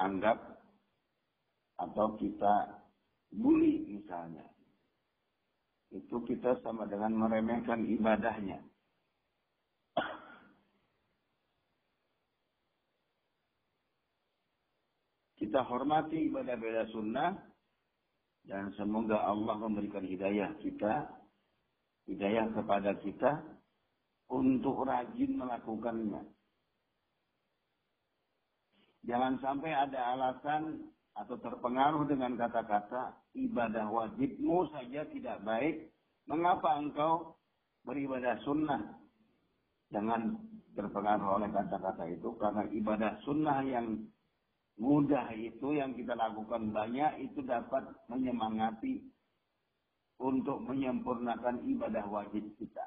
anggap 0.01 0.41
atau 1.77 2.17
kita 2.17 2.81
bully 3.37 3.85
misalnya. 3.85 4.49
Itu 5.93 6.25
kita 6.25 6.57
sama 6.65 6.89
dengan 6.89 7.13
meremehkan 7.13 7.85
ibadahnya. 7.85 8.65
Kita 15.37 15.69
hormati 15.69 16.33
ibadah-ibadah 16.33 16.87
sunnah 16.97 17.37
dan 18.49 18.73
semoga 18.81 19.21
Allah 19.21 19.61
memberikan 19.61 20.01
hidayah 20.01 20.57
kita, 20.65 21.13
hidayah 22.09 22.49
kepada 22.57 22.97
kita 23.05 23.52
untuk 24.33 24.89
rajin 24.89 25.37
melakukannya. 25.37 26.25
Jangan 29.05 29.37
sampai 29.45 29.77
ada 29.77 30.17
alasan 30.17 30.89
atau 31.13 31.37
terpengaruh 31.37 32.09
dengan 32.09 32.41
kata-kata 32.41 33.13
ibadah 33.37 33.93
wajibmu 33.93 34.73
saja 34.73 35.05
tidak 35.13 35.45
baik. 35.45 35.93
Mengapa 36.25 36.81
engkau 36.81 37.37
beribadah 37.85 38.41
sunnah? 38.47 38.81
Jangan 39.93 40.39
terpengaruh 40.73 41.43
oleh 41.43 41.51
kata-kata 41.53 42.09
itu 42.09 42.33
karena 42.41 42.65
ibadah 42.73 43.13
sunnah 43.27 43.61
yang 43.67 44.09
mudah 44.81 45.29
itu 45.37 45.77
yang 45.77 45.93
kita 45.93 46.17
lakukan 46.17 46.73
banyak 46.73 47.29
itu 47.29 47.45
dapat 47.45 47.85
menyemangati 48.09 49.05
untuk 50.23 50.63
menyempurnakan 50.65 51.67
ibadah 51.69 52.07
wajib 52.09 52.47
kita. 52.57 52.87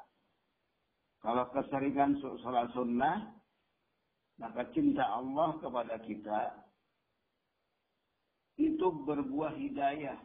Kalau 1.25 1.49
keseringan 1.49 2.21
sholat 2.21 2.69
sunnah, 2.77 3.33
maka 4.37 4.61
cinta 4.77 5.01
Allah 5.09 5.57
kepada 5.57 5.97
kita 6.05 6.39
itu 8.61 8.87
berbuah 9.09 9.57
hidayah 9.57 10.21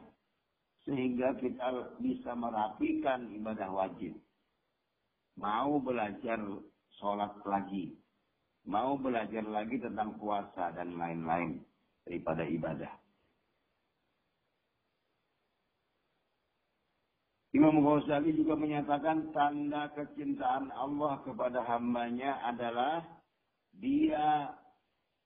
sehingga 0.85 1.41
kita 1.41 1.97
bisa 2.05 2.37
merapikan 2.37 3.33
ibadah 3.33 3.73
wajib. 3.73 4.13
Mau 5.41 5.81
belajar 5.81 6.37
sholat 7.01 7.33
lagi, 7.49 7.97
mau 8.69 9.01
belajar 9.01 9.49
lagi 9.49 9.81
tentang 9.81 10.21
puasa 10.21 10.69
dan 10.77 11.01
lain-lain 11.01 11.65
daripada 12.05 12.45
ibadah. 12.45 12.93
Imam 17.51 17.83
Ghazali 17.83 18.31
juga 18.39 18.55
menyatakan 18.55 19.35
tanda 19.35 19.91
kecintaan 19.99 20.71
Allah 20.71 21.19
kepada 21.27 21.67
hambanya 21.67 22.39
adalah 22.47 23.03
dia 23.75 24.55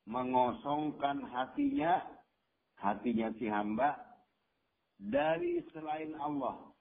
mengosongkan 0.09 1.21
hatinya, 1.29 2.01
hatinya 2.81 3.29
si 3.37 3.45
hamba, 3.45 3.93
dari 4.97 5.61
selain 5.77 6.17
Allah. 6.17 6.73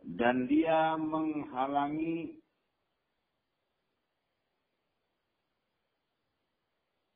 Dan 0.00 0.46
dia 0.46 0.94
menghalangi 0.94 2.38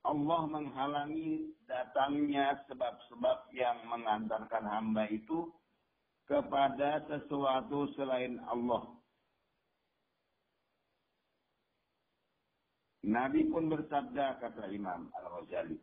Allah 0.04 0.42
menghalangi 0.52 1.54
datangnya 1.64 2.60
sebab-sebab 2.68 3.48
yang 3.56 3.78
mengantarkan 3.88 4.68
hamba 4.68 5.08
itu 5.08 5.48
kepada 6.29 7.01
sesuatu 7.09 7.89
selain 7.97 8.37
Allah. 8.45 8.85
Nabi 13.09 13.47
pun 13.49 13.71
bersabda 13.71 14.37
kata 14.37 14.69
Imam 14.69 15.09
Al-Ghazali. 15.17 15.79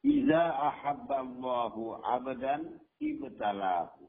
Iza 0.00 0.44
ahabballahu 0.56 2.00
abdan 2.00 2.80
ibtalahu. 3.02 4.08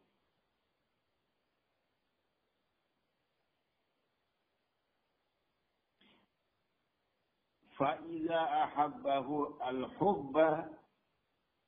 فإذا 7.81 8.41
أحبه 8.63 9.27
الحب 9.69 10.35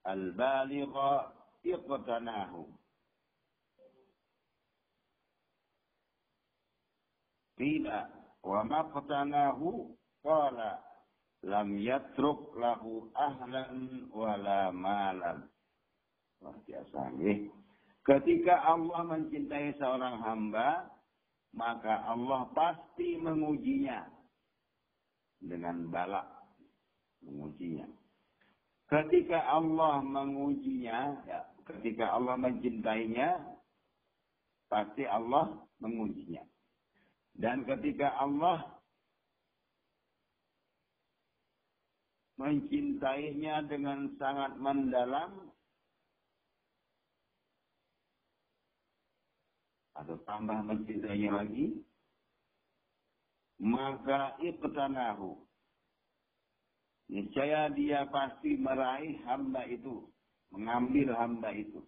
البالغ 0.07 0.93
اقتناه 1.65 2.65
قيل 7.59 7.85
وما 8.43 8.79
اقتناه 8.79 9.59
قال 10.23 10.57
lam 11.43 11.75
yatruk 11.75 12.55
lahu 12.55 13.11
ahlan 13.13 14.07
wala 14.15 14.71
malan. 14.71 15.43
Luar 16.39 16.55
biasa. 16.63 17.11
Eh. 17.19 17.51
Ketika 18.03 18.63
Allah 18.63 19.03
mencintai 19.03 19.75
seorang 19.79 20.23
hamba, 20.23 20.87
maka 21.55 22.03
Allah 22.07 22.47
pasti 22.51 23.19
mengujinya 23.19 24.07
dengan 25.39 25.87
balak 25.91 26.27
mengujinya. 27.23 27.87
Ketika 28.91 29.39
Allah 29.47 30.03
mengujinya, 30.03 31.15
ya, 31.23 31.39
ketika 31.63 32.11
Allah 32.11 32.35
mencintainya, 32.35 33.39
pasti 34.67 35.07
Allah 35.07 35.55
mengujinya. 35.79 36.43
Dan 37.38 37.62
ketika 37.62 38.18
Allah 38.18 38.66
mencintainya 42.34 43.62
dengan 43.70 44.10
sangat 44.18 44.58
mendalam, 44.58 45.54
atau 49.98 50.18
tambah 50.22 50.62
mencintainya 50.62 51.30
lagi, 51.42 51.78
maka 53.58 54.38
iqtanahu. 54.38 55.34
Niscaya 57.10 57.72
dia 57.74 58.06
pasti 58.12 58.54
meraih 58.60 59.18
hamba 59.26 59.66
itu, 59.66 60.06
mengambil 60.54 61.16
hamba 61.18 61.50
itu. 61.50 61.82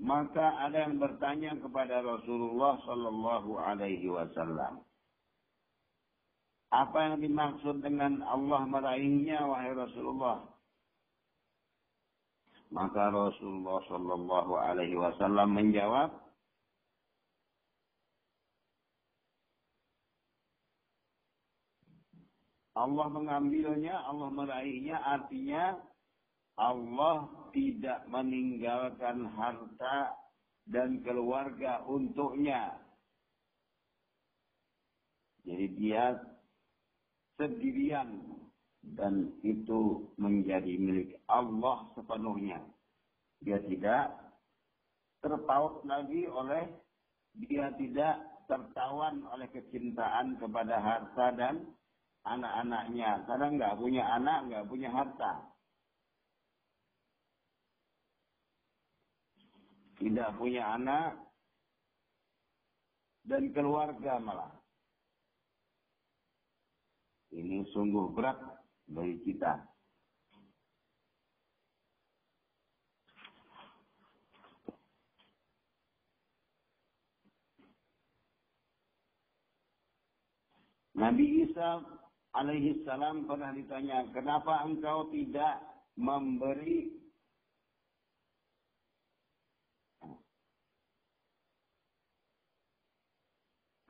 Maka 0.00 0.56
ada 0.64 0.88
yang 0.88 0.96
bertanya 0.96 1.52
kepada 1.60 2.00
Rasulullah 2.00 2.80
Sallallahu 2.88 3.60
Alaihi 3.60 4.08
Wasallam, 4.08 4.80
apa 6.72 6.98
yang 7.04 7.16
dimaksud 7.20 7.84
dengan 7.84 8.24
Allah 8.24 8.64
meraihnya, 8.64 9.44
wahai 9.44 9.76
Rasulullah? 9.76 10.40
Maka 12.72 13.12
Rasulullah 13.12 13.84
Sallallahu 13.92 14.52
Alaihi 14.56 14.96
Wasallam 14.96 15.52
menjawab, 15.52 16.08
Allah 22.72 23.06
mengambilnya, 23.12 24.00
Allah 24.08 24.32
meraihnya, 24.32 24.96
artinya 24.96 25.89
Allah 26.60 27.24
tidak 27.56 28.04
meninggalkan 28.12 29.24
harta 29.32 30.12
dan 30.68 31.00
keluarga 31.00 31.80
untuknya. 31.88 32.76
Jadi 35.48 35.66
dia 35.80 36.20
sendirian 37.40 38.20
dan 38.94 39.32
itu 39.40 40.12
menjadi 40.20 40.76
milik 40.76 41.16
Allah 41.32 41.88
sepenuhnya. 41.96 42.60
Dia 43.40 43.56
tidak 43.64 44.12
terpaut 45.24 45.80
lagi 45.88 46.28
oleh 46.28 46.68
dia 47.40 47.72
tidak 47.80 48.20
tertawan 48.44 49.24
oleh 49.32 49.48
kecintaan 49.48 50.36
kepada 50.36 50.76
harta 50.76 51.26
dan 51.34 51.64
anak-anaknya. 52.28 53.24
Karena 53.24 53.46
nggak 53.48 53.76
punya 53.80 54.04
anak, 54.20 54.38
nggak 54.50 54.66
punya 54.68 54.92
harta. 54.92 55.49
Tidak 60.00 60.40
punya 60.40 60.80
anak 60.80 61.12
dan 63.28 63.52
keluarga 63.52 64.16
malah. 64.16 64.48
Ini 67.30 67.68
sungguh 67.70 68.10
berat 68.16 68.40
bagi 68.88 69.20
kita. 69.22 69.60
Nabi 81.00 81.48
Isa 81.48 81.80
alaihi 82.36 82.84
salam 82.84 83.24
pernah 83.24 83.56
ditanya, 83.56 84.04
kenapa 84.12 84.68
engkau 84.68 85.08
tidak 85.08 85.64
memberi 85.96 86.99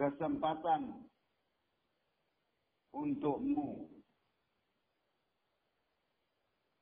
kesempatan 0.00 0.96
untukmu 2.96 3.84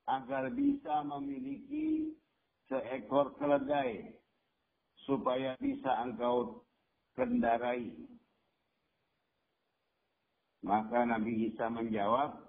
agar 0.07 0.47
bisa 0.55 1.03
memiliki 1.03 2.15
seekor 2.71 3.35
keledai 3.35 4.15
supaya 5.03 5.59
bisa 5.59 5.91
engkau 6.07 6.63
kendarai. 7.19 7.91
Maka 10.63 11.03
Nabi 11.03 11.51
Isa 11.51 11.67
menjawab, 11.67 12.39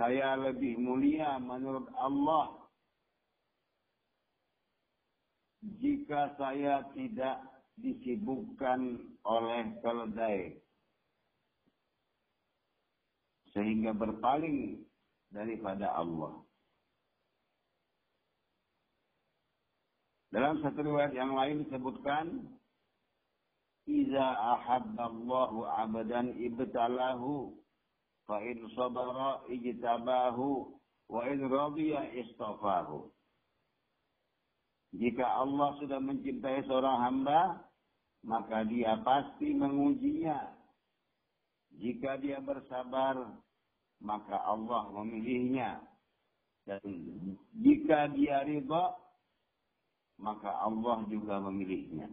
saya 0.00 0.32
lebih 0.40 0.80
mulia 0.80 1.36
menurut 1.36 1.88
Allah. 1.92 2.56
Jika 5.60 6.36
saya 6.40 6.88
tidak 6.96 7.59
disibukkan 7.80 9.00
oleh 9.24 9.62
keledai 9.82 10.60
sehingga 13.50 13.90
berpaling 13.90 14.84
daripada 15.34 15.90
Allah. 15.94 16.38
Dalam 20.30 20.62
satu 20.62 20.86
riwayat 20.86 21.10
yang 21.10 21.34
lain 21.34 21.66
disebutkan 21.66 22.46
Iza 23.90 24.22
ahabballahu 24.22 25.66
abadan 25.66 26.38
ibtalahu 26.38 27.58
fa 28.30 28.38
in 28.38 28.62
ijtabahu 29.50 30.70
wa 31.10 31.20
in 31.26 31.38
radiya. 31.50 32.06
Jika 34.90 35.26
Allah 35.26 35.68
sudah 35.82 35.98
mencintai 35.98 36.66
seorang 36.66 36.98
hamba, 37.02 37.69
maka 38.24 38.64
dia 38.68 39.00
pasti 39.00 39.52
mengujinya. 39.56 40.56
Jika 41.80 42.20
dia 42.20 42.42
bersabar, 42.42 43.16
maka 44.02 44.36
Allah 44.44 44.92
memilihnya. 45.00 45.80
Dan 46.68 46.84
jika 47.56 48.12
dia 48.12 48.44
ridha, 48.44 48.96
maka 50.20 50.50
Allah 50.60 51.08
juga 51.08 51.40
memilihnya. 51.40 52.12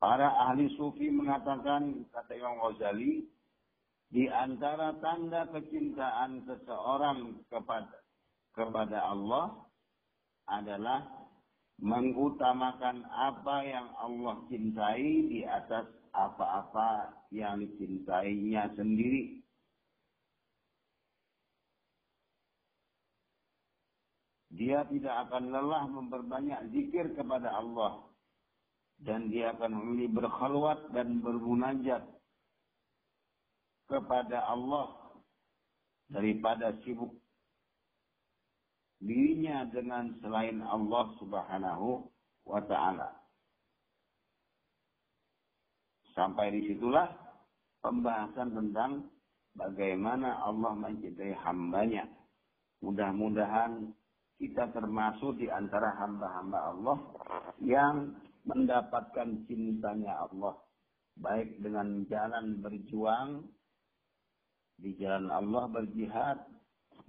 Para 0.00 0.32
ahli 0.48 0.70
sufi 0.80 1.12
mengatakan, 1.12 2.08
kata 2.08 2.32
Imam 2.32 2.56
Ghazali, 2.56 3.28
di 4.08 4.24
antara 4.32 4.96
tanda 4.98 5.44
kecintaan 5.52 6.42
seseorang 6.48 7.44
kepada 7.52 8.00
kepada 8.56 8.98
Allah 9.06 9.69
adalah 10.48 11.04
mengutamakan 11.80 13.08
apa 13.08 13.56
yang 13.64 13.88
Allah 13.96 14.36
cintai 14.52 15.32
di 15.32 15.40
atas 15.48 15.88
apa-apa 16.12 17.16
yang 17.32 17.64
dicintainya 17.64 18.68
sendiri. 18.76 19.40
Dia 24.50 24.84
tidak 24.92 25.30
akan 25.30 25.56
lelah 25.56 25.84
memperbanyak 25.88 26.68
zikir 26.74 27.16
kepada 27.16 27.48
Allah 27.54 28.04
dan 29.00 29.32
dia 29.32 29.56
akan 29.56 29.72
memilih 29.72 30.20
berkhulwat 30.20 30.92
dan 30.92 31.24
bermunajat 31.24 32.04
kepada 33.88 34.44
Allah 34.44 35.16
daripada 36.12 36.76
sibuk 36.84 37.14
dirinya 39.00 39.64
dengan 39.72 40.12
selain 40.20 40.60
Allah 40.60 41.04
Subhanahu 41.16 42.04
wa 42.44 42.60
taala. 42.68 43.08
Sampai 46.12 46.52
di 46.52 46.68
situlah 46.68 47.08
pembahasan 47.80 48.52
tentang 48.52 49.08
bagaimana 49.56 50.44
Allah 50.44 50.76
mencintai 50.76 51.32
hambanya. 51.48 52.04
Mudah-mudahan 52.84 53.92
kita 54.40 54.72
termasuk 54.72 55.36
di 55.36 55.48
antara 55.52 55.96
hamba-hamba 56.00 56.58
Allah 56.72 56.98
yang 57.60 58.16
mendapatkan 58.48 59.44
cintanya 59.48 60.28
Allah. 60.28 60.56
Baik 61.20 61.60
dengan 61.60 62.08
jalan 62.08 62.64
berjuang, 62.64 63.44
di 64.80 64.96
jalan 64.96 65.28
Allah 65.28 65.68
berjihad, 65.68 66.40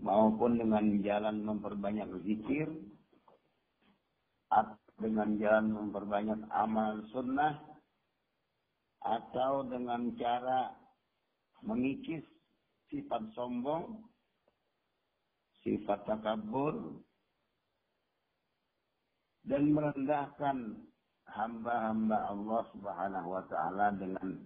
maupun 0.02 0.58
dengan 0.58 1.00
jalan 1.06 1.46
memperbanyak 1.46 2.10
zikir, 2.26 2.68
atau 4.52 4.82
dengan 5.00 5.38
jalan 5.38 5.68
memperbanyak 5.72 6.42
amal 6.52 7.00
sunnah, 7.14 7.62
atau 9.02 9.66
dengan 9.66 10.14
cara 10.18 10.74
mengikis 11.62 12.26
sifat 12.90 13.22
sombong, 13.38 14.02
sifat 15.62 16.06
takabur, 16.10 17.02
dan 19.46 19.74
merendahkan 19.74 20.58
hamba-hamba 21.26 22.18
Allah 22.30 22.62
Subhanahu 22.76 23.28
wa 23.32 23.44
taala 23.50 23.88
dengan 23.96 24.38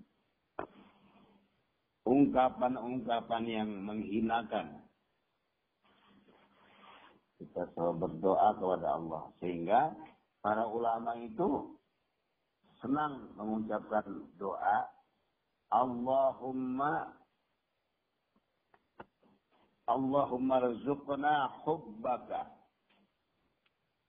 ungkapan-ungkapan 2.06 3.43
yang 3.49 3.70
menghinakan. 3.84 4.86
Kita 7.36 7.68
selalu 7.76 8.08
berdoa 8.08 8.56
kepada 8.56 8.88
Allah 8.96 9.24
sehingga 9.44 9.82
para 10.40 10.64
ulama 10.68 11.20
itu 11.20 11.76
senang 12.80 13.36
mengucapkan 13.36 14.08
doa 14.40 14.88
Allahumma 15.74 17.12
Allahumma 19.86 20.56
rizukna 20.64 21.52
hubbaka 21.68 22.56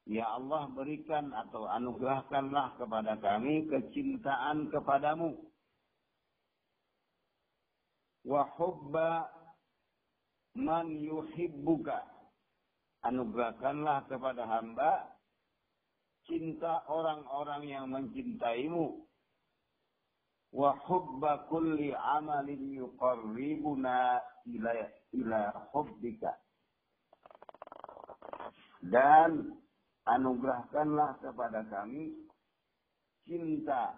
Ya 0.06 0.22
Allah 0.38 0.70
berikan 0.70 1.34
atau 1.34 1.66
anugerahkanlah 1.66 2.78
kepada 2.78 3.18
kami 3.18 3.66
kecintaan 3.66 4.70
kepadamu. 4.70 5.34
Wa 8.22 8.46
hubba 8.54 9.26
man 10.54 10.94
yuhibbuka. 10.94 12.15
Anugerahkanlah 13.06 14.10
kepada 14.10 14.50
hamba 14.50 15.14
cinta 16.26 16.82
orang-orang 16.90 17.62
yang 17.70 17.86
mencintaimu. 17.86 19.06
Wa 20.50 20.74
hubba 20.90 21.46
kulli 21.46 21.94
amalin 21.94 22.74
yuqarribuna 22.74 24.18
ila, 24.50 24.70
ila 25.14 25.40
hubbika. 25.70 26.34
Dan 28.82 29.54
anugerahkanlah 30.06 31.22
kepada 31.22 31.62
kami 31.70 32.14
cinta 33.26 33.94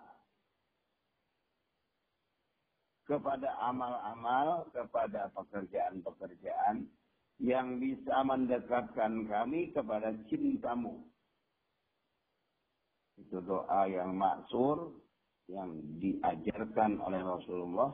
kepada 3.09 3.57
amal-amal, 3.65 4.69
kepada 4.69 5.33
pekerjaan-pekerjaan 5.33 6.85
yang 7.39 7.79
bisa 7.79 8.23
mendekatkan 8.27 9.27
kami 9.31 9.71
kepada 9.71 10.11
cintamu. 10.27 11.07
Itu 13.19 13.43
doa 13.43 13.87
yang 13.87 14.15
maksur 14.15 14.95
yang 15.51 15.75
diajarkan 15.99 17.03
oleh 17.03 17.19
Rasulullah 17.23 17.91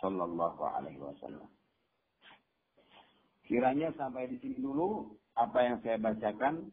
Shallallahu 0.00 0.62
Alaihi 0.62 1.00
Wasallam. 1.00 1.48
Kiranya 3.44 3.92
sampai 3.96 4.30
di 4.32 4.40
sini 4.40 4.56
dulu 4.56 5.12
apa 5.36 5.58
yang 5.60 5.76
saya 5.84 6.00
bacakan 6.00 6.72